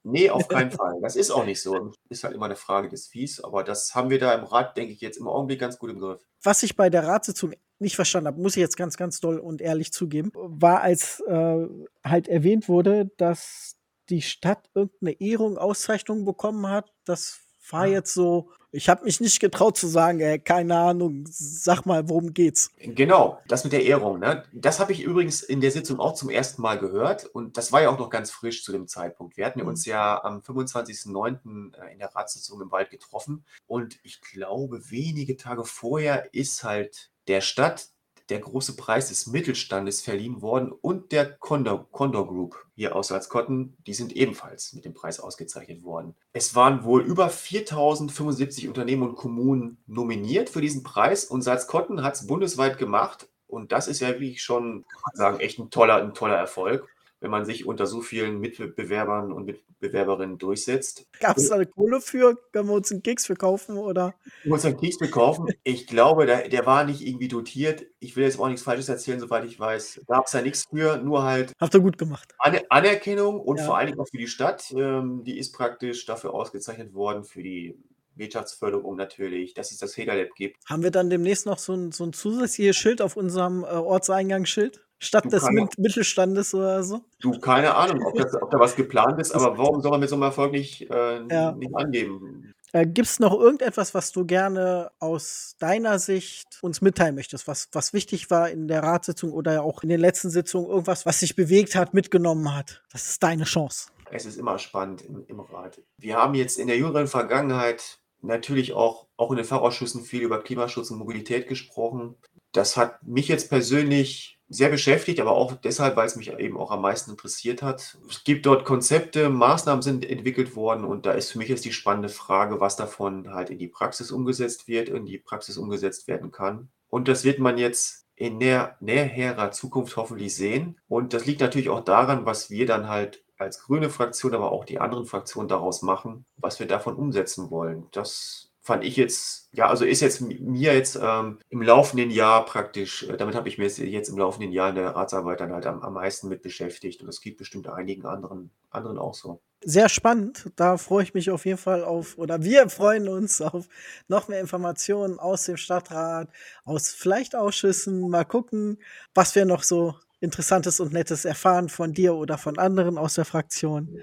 Nee, 0.07 0.29
auf 0.29 0.47
keinen 0.47 0.69
Fall. 0.71 1.00
Das 1.01 1.15
ist 1.15 1.31
auch 1.31 1.45
nicht 1.45 1.62
so. 1.62 1.91
Ist 2.09 2.24
halt 2.24 2.35
immer 2.35 2.45
eine 2.45 2.55
Frage 2.55 2.89
des 2.89 3.07
Viehs, 3.07 3.43
aber 3.43 3.63
das 3.63 3.95
haben 3.95 4.12
wir 4.12 4.19
da 4.19 4.33
im 4.35 4.43
Rat, 4.43 4.77
denke 4.77 4.93
ich, 4.93 5.01
jetzt 5.01 5.17
im 5.17 5.27
Augenblick 5.27 5.59
ganz 5.59 5.79
gut 5.79 5.89
im 5.89 6.00
Griff. 6.00 6.21
Was 6.43 6.62
ich 6.62 6.75
bei 6.75 6.91
der 6.91 7.07
Ratssitzung 7.07 7.53
nicht 7.79 7.95
verstanden 7.95 8.27
habe, 8.27 8.39
muss 8.39 8.55
ich 8.55 8.62
jetzt 8.62 8.77
ganz, 8.77 8.97
ganz 8.97 9.19
doll 9.19 9.39
und 9.39 9.62
ehrlich 9.62 9.91
zugeben, 9.91 10.31
war, 10.35 10.81
als 10.81 11.21
äh, 11.21 11.67
halt 12.05 12.27
erwähnt 12.27 12.69
wurde, 12.69 13.09
dass 13.17 13.77
die 14.09 14.21
Stadt 14.21 14.69
irgendeine 14.75 15.19
Ehrung, 15.19 15.57
Auszeichnung 15.57 16.24
bekommen 16.24 16.69
hat. 16.69 16.93
Das 17.05 17.39
war 17.71 17.88
Ja. 17.88 17.93
jetzt 17.93 18.13
so, 18.13 18.51
ich 18.75 18.89
habe 18.89 19.05
mich 19.05 19.22
nicht 19.22 19.39
getraut 19.39 19.77
zu 19.77 19.88
sagen, 19.88 20.20
ey, 20.20 20.38
keine 20.39 20.77
Ahnung, 20.77 21.24
sag 21.29 21.86
mal, 21.86 22.08
worum 22.10 22.34
geht's? 22.34 22.72
Genau, 22.79 23.39
das 23.48 23.63
mit 23.63 23.74
der 23.74 23.86
Ehrung, 23.86 24.20
ne? 24.20 24.44
Das 24.53 24.79
habe 24.79 24.91
ich 24.91 25.01
übrigens 25.01 25.41
in 25.41 25.62
der 25.62 25.72
Sitzung 25.72 26.00
auch 26.00 26.13
zum 26.13 26.29
ersten 26.29 26.62
Mal 26.62 26.77
gehört 26.77 27.25
und 27.25 27.58
das 27.58 27.72
war 27.72 27.82
ja 27.82 27.89
auch 27.89 27.98
noch 27.98 28.10
ganz 28.10 28.32
frisch 28.32 28.63
zu 28.63 28.72
dem 28.72 28.88
Zeitpunkt. 28.88 29.38
Wir 29.38 29.46
hatten 29.46 29.62
Mhm. 29.62 29.67
uns 29.67 29.86
ja 29.86 30.22
am 30.24 30.41
25.09. 30.41 31.74
äh, 31.74 31.94
in 31.94 32.00
der 32.00 32.13
Ratssitzung 32.13 32.62
im 32.62 32.72
Wald 32.72 32.89
getroffen 32.89 33.46
und 33.67 33.98
ich 34.03 34.22
glaube, 34.22 34.91
wenige 34.91 35.38
Tage 35.38 35.63
vorher 35.63 36.34
ist 36.34 36.63
halt 36.63 37.12
der 37.27 37.41
Stadt 37.41 37.89
der 38.29 38.39
große 38.39 38.75
Preis 38.75 39.10
des 39.10 39.27
Mittelstandes 39.27 40.01
verliehen 40.01 40.41
worden 40.41 40.72
und 40.72 41.12
der 41.12 41.32
Condor, 41.32 41.88
Condor 41.91 42.27
Group 42.27 42.65
hier 42.75 42.96
aus 42.96 43.10
Salzkotten, 43.10 43.77
die 43.86 43.94
sind 43.94 44.15
ebenfalls 44.15 44.74
mit 44.74 44.86
dem 44.86 44.94
Preis 44.94 45.20
ausgezeichnet 45.20 45.84
worden. 45.84 46.15
Es 46.34 46.55
waren 46.55 46.84
wohl 46.84 47.01
über 47.01 47.29
4075 47.29 48.67
Unternehmen 48.67 49.03
und 49.03 49.15
Kommunen 49.15 49.77
nominiert 49.88 50.50
für 50.50 50.62
diesen 50.62 50.84
Preis 50.84 51.25
und 51.25 51.41
Salzkotten 51.41 52.03
hat 52.03 52.15
es 52.15 52.27
bundesweit 52.27 52.77
gemacht 52.77 53.27
und 53.48 53.72
das 53.72 53.88
ist 53.88 54.00
ja 54.01 54.10
wirklich 54.10 54.41
schon, 54.41 54.86
sagen, 55.13 55.39
echt 55.39 55.60
ein 55.60 55.70
toller, 55.70 55.98
ein 55.98 56.13
toller 56.13 56.36
Erfolg 56.36 56.89
wenn 57.19 57.31
man 57.31 57.45
sich 57.45 57.65
unter 57.65 57.86
so 57.88 58.01
vielen 58.01 58.39
Mitbewerbern 58.39 59.31
und 59.31 59.45
Mitbewerberinnen 59.45 60.38
durchsetzt. 60.38 61.07
Gab 61.19 61.38
es 61.38 61.50
da 61.50 61.55
eine 61.55 61.65
Kohle 61.65 62.01
für? 62.01 62.38
Können 62.51 62.69
wir 62.69 62.75
uns 62.75 62.91
einen 62.91 63.03
Keks 63.03 63.25
verkaufen? 63.25 63.77
Oder? 63.77 64.15
Wir 64.43 64.53
uns 64.53 64.65
einen 64.65 64.77
Keks 64.77 64.98
verkaufen. 64.98 65.48
Ich 65.63 65.88
glaube, 65.88 66.25
der, 66.25 66.50
der 66.50 66.65
war 66.65 66.84
nicht 66.84 67.01
irgendwie 67.01 67.27
dotiert. 67.27 67.86
Ich 68.00 68.15
will 68.15 68.25
jetzt 68.25 68.39
auch 68.39 68.48
nichts 68.48 68.63
Falsches 68.63 68.89
erzählen, 68.89 69.19
soweit 69.19 69.45
ich 69.45 69.60
weiß. 69.60 70.01
Gab 70.07 70.25
es 70.25 70.31
da 70.31 70.41
nichts 70.41 70.65
für, 70.69 70.98
nur 70.98 71.24
halt. 71.24 71.53
Habt 71.60 71.74
ihr 71.74 71.79
gut 71.79 71.98
gemacht. 71.98 72.36
Anerkennung 72.69 73.39
und 73.39 73.57
ja. 73.57 73.65
vor 73.65 73.77
allen 73.77 73.88
Dingen 73.88 74.00
auch 74.00 74.07
für 74.10 74.17
die 74.17 74.27
Stadt. 74.27 74.72
Ähm, 74.75 75.24
die 75.24 75.38
ist 75.38 75.53
praktisch 75.53 76.05
dafür 76.05 76.34
ausgezeichnet 76.34 76.93
worden, 76.93 77.24
für 77.24 77.41
die 77.41 77.77
Wirtschaftsförderung 78.15 78.95
natürlich, 78.95 79.53
dass 79.53 79.72
es 79.72 79.77
das 79.77 79.95
Hegerlab 79.98 80.29
gibt. 80.36 80.57
Haben 80.69 80.84
wir 80.84 80.91
dann 80.91 81.10
demnächst 81.10 81.45
noch 81.45 81.57
so 81.57 81.74
ein, 81.74 81.91
so 81.91 82.03
ein 82.03 82.13
zusätzliches 82.13 82.75
Schild 82.75 83.01
auf 83.01 83.17
unserem 83.17 83.63
äh, 83.63 83.67
Ortseingangsschild? 83.67 84.81
Statt 84.98 85.31
des 85.31 85.43
keine, 85.43 85.67
Mittelstandes 85.77 86.53
oder 86.53 86.81
so? 86.81 87.01
Du, 87.19 87.38
keine 87.39 87.75
Ahnung, 87.75 88.03
ob, 88.05 88.15
das, 88.15 88.34
ob 88.41 88.50
da 88.50 88.60
was 88.60 88.75
geplant 88.75 89.19
ist, 89.19 89.34
aber 89.34 89.57
warum 89.57 89.81
soll 89.81 89.91
man 89.91 90.00
mit 90.00 90.10
so 90.10 90.15
einem 90.15 90.24
Erfolg 90.24 90.53
nicht, 90.53 90.89
äh, 90.89 91.22
ja. 91.27 91.51
nicht 91.51 91.75
angeben? 91.75 92.53
Äh, 92.72 92.88
Gibt 92.88 93.07
es 93.07 93.19
noch 93.19 93.39
irgendetwas, 93.39 93.93
was 93.93 94.12
du 94.12 94.25
gerne 94.25 94.91
aus 95.00 95.55
deiner 95.60 96.00
Sicht 96.00 96.60
uns 96.62 96.81
mitteilen 96.81 97.15
möchtest, 97.15 97.48
was, 97.48 97.69
was 97.74 97.93
wichtig 97.93 98.29
war 98.29 98.50
in 98.50 98.67
der 98.67 98.84
Ratssitzung 98.84 99.31
oder 99.31 99.63
auch 99.63 99.84
in 99.84 99.89
den 99.89 100.00
letzten 100.00 100.29
Sitzungen, 100.29 100.69
irgendwas, 100.69 101.05
was 101.05 101.19
sich 101.19 101.36
bewegt 101.36 101.75
hat, 101.75 101.93
mitgenommen 101.93 102.55
hat? 102.55 102.84
Das 102.91 103.10
ist 103.10 103.22
deine 103.22 103.43
Chance. 103.43 103.89
Es 104.12 104.25
ist 104.25 104.38
immer 104.38 104.60
spannend 104.60 105.01
im, 105.03 105.25
im 105.27 105.39
Rat. 105.39 105.81
Wir 105.98 106.15
haben 106.15 106.36
jetzt 106.36 106.57
in 106.57 106.67
der 106.67 106.77
jüngeren 106.77 107.07
Vergangenheit 107.07 108.00
natürlich 108.25 108.74
auch, 108.74 109.08
auch 109.17 109.32
in 109.32 109.38
den 109.38 109.46
Fachausschüssen 109.46 110.03
viel 110.03 110.22
über 110.22 110.44
Klimaschutz 110.44 110.91
und 110.91 111.00
Mobilität 111.00 111.48
gesprochen. 111.48 112.15
Das 112.51 112.77
hat 112.77 113.03
mich 113.03 113.27
jetzt 113.27 113.50
persönlich 113.50 114.39
sehr 114.48 114.70
beschäftigt, 114.70 115.20
aber 115.20 115.32
auch 115.32 115.53
deshalb, 115.53 115.96
weil 115.96 116.05
es 116.05 116.15
mich 116.15 116.32
eben 116.34 116.58
auch 116.58 116.72
am 116.72 116.82
meisten 116.82 117.12
interessiert 117.12 117.62
hat. 117.62 117.98
Es 118.10 118.24
gibt 118.24 118.46
dort 118.46 118.63
Konzepte, 118.63 119.29
Maßnahmen 119.29 119.82
sind 119.82 120.08
entwickelt 120.08 120.55
worden 120.55 120.86
und 120.86 121.05
da 121.05 121.13
ist 121.13 121.32
für 121.32 121.39
mich 121.39 121.50
jetzt 121.50 121.65
die 121.65 121.74
spannende 121.74 122.10
Frage, 122.10 122.60
was 122.60 122.75
davon 122.75 123.34
halt 123.34 123.50
in 123.50 123.58
die 123.58 123.67
Praxis 123.67 124.12
umgesetzt 124.12 124.67
wird, 124.67 124.89
in 124.89 125.05
die 125.05 125.17
Praxis 125.17 125.58
umgesetzt 125.58 126.08
werden 126.08 126.32
kann. 126.32 126.70
Und 126.89 127.08
das 127.08 127.24
wird 127.24 127.39
man 127.39 127.58
jetzt 127.58 128.05
in 128.15 128.38
näher, 128.38 128.77
näherer 128.79 129.51
Zukunft 129.51 129.98
hoffentlich 129.98 130.36
sehen. 130.36 130.79
Und 130.88 131.13
das 131.13 131.25
liegt 131.25 131.41
natürlich 131.41 131.70
auch 131.70 131.84
daran, 131.84 132.25
was 132.25 132.50
wir 132.50 132.65
dann 132.65 132.88
halt 132.88 133.25
als 133.38 133.62
grüne 133.63 133.89
Fraktion, 133.89 134.34
aber 134.34 134.51
auch 134.51 134.65
die 134.65 134.80
anderen 134.80 135.06
Fraktionen 135.06 135.48
daraus 135.48 135.82
machen, 135.82 136.25
was 136.38 136.60
wir 136.60 136.68
davon 136.68 136.96
umsetzen 136.96 137.51
wollen. 137.51 137.88
Das 137.92 138.51
fand 138.65 138.84
ich 138.84 138.96
jetzt, 138.96 139.50
ja, 139.54 139.68
also 139.68 139.86
ist 139.86 140.01
jetzt 140.01 140.22
mir 140.22 140.74
jetzt 140.74 141.00
ähm, 141.00 141.38
im 141.50 141.62
laufenden 141.62 142.10
Jahr 142.10 142.46
praktisch, 142.46 143.04
äh, 143.04 143.15
damit 143.15 143.36
habe 143.36 143.48
ich 143.48 143.60
mir 143.60 143.68
jetzt 143.68 144.10
im 144.10 144.18
laufenden 144.18 144.51
Jahr 144.51 144.70
in 144.70 144.75
der 144.75 144.96
Arztarbeit 144.96 145.39
dann 145.39 145.54
halt 145.54 145.68
am, 145.68 145.82
am 145.82 145.94
meisten 145.94 146.30
mit 146.30 146.42
beschäftigt 146.42 147.04
und 147.04 147.08
es 147.08 147.22
gibt 147.22 147.38
bestimmt 147.38 147.68
einigen 147.70 148.08
anderen, 148.08 148.50
anderen 148.72 148.98
auch 148.98 149.13
so. 149.13 149.39
Sehr 149.63 149.88
spannend. 149.88 150.51
Da 150.56 150.77
freue 150.77 151.04
ich 151.04 151.13
mich 151.13 151.30
auf 151.30 151.46
jeden 151.46 151.60
Fall 151.60 151.84
auf, 151.84 152.18
oder 152.18 152.44
wir 152.44 152.68
freuen 152.70 153.08
uns 153.08 153.39
auf 153.39 153.68
noch 154.08 154.30
mehr 154.30 154.39
Informationen 154.39 155.20
aus 155.20 155.44
dem 155.44 155.58
Stadtrat, 155.58 156.30
aus 156.63 156.89
vielleicht 156.89 157.36
Ausschüssen. 157.36 158.10
Mal 158.10 158.25
gucken, 158.25 158.80
was 159.13 159.36
wir 159.36 159.46
noch 159.46 159.62
so 159.62 159.94
Interessantes 160.25 160.82
und 160.82 160.91
Nettes 160.91 161.24
erfahren 161.24 161.70
von 161.70 161.94
dir 161.94 162.15
oder 162.15 162.38
von 162.38 162.58
anderen 162.60 162.98
aus 162.98 163.13
der 163.13 163.23
Fraktion. 163.23 163.99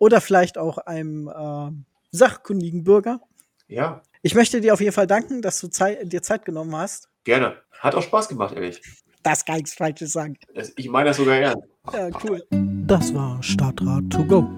Oder 0.00 0.20
vielleicht 0.20 0.58
auch 0.58 0.78
einem 0.78 1.28
äh, 1.28 1.70
sachkundigen 2.10 2.82
Bürger. 2.82 3.20
Ja. 3.68 4.02
Ich 4.22 4.34
möchte 4.34 4.60
dir 4.60 4.74
auf 4.74 4.80
jeden 4.80 4.92
Fall 4.92 5.06
danken, 5.06 5.42
dass 5.42 5.60
du 5.60 5.68
Zeit, 5.68 6.12
dir 6.12 6.22
Zeit 6.22 6.44
genommen 6.44 6.74
hast. 6.74 7.08
Gerne. 7.22 7.56
Hat 7.70 7.94
auch 7.94 8.02
Spaß 8.02 8.28
gemacht, 8.28 8.54
ehrlich. 8.54 8.82
Das 9.22 9.44
kann 9.44 9.60
ich 9.64 9.72
Falsches 9.72 10.12
sagen. 10.12 10.36
Ich 10.76 10.88
meine 10.88 11.10
das 11.10 11.16
sogar 11.16 11.38
gern. 11.38 11.60
Ja, 11.92 12.08
cool. 12.24 12.42
Das 12.50 13.12
war 13.14 13.42
Stadtrat 13.42 14.08
to 14.10 14.24
go. 14.24 14.48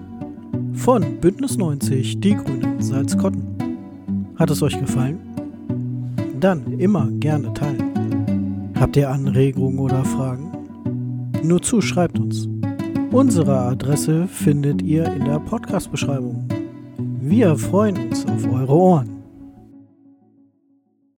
Von 0.73 1.19
Bündnis 1.19 1.57
90 1.57 2.19
Die 2.19 2.35
Grünen 2.35 2.81
Salzkotten. 2.81 4.35
Hat 4.37 4.49
es 4.49 4.61
euch 4.61 4.79
gefallen? 4.79 5.19
Dann 6.39 6.79
immer 6.79 7.09
gerne 7.19 7.53
teilen. 7.53 8.73
Habt 8.79 8.95
ihr 8.95 9.09
Anregungen 9.09 9.79
oder 9.79 10.05
Fragen? 10.05 10.58
Nur 11.43 11.61
zu, 11.61 11.81
schreibt 11.81 12.19
uns. 12.19 12.47
Unsere 13.11 13.57
Adresse 13.57 14.27
findet 14.27 14.81
ihr 14.81 15.05
in 15.05 15.25
der 15.25 15.39
Podcast-Beschreibung. 15.39 16.47
Wir 17.21 17.55
freuen 17.57 18.09
uns 18.09 18.25
auf 18.25 18.45
eure 18.51 18.73
Ohren. 18.73 19.18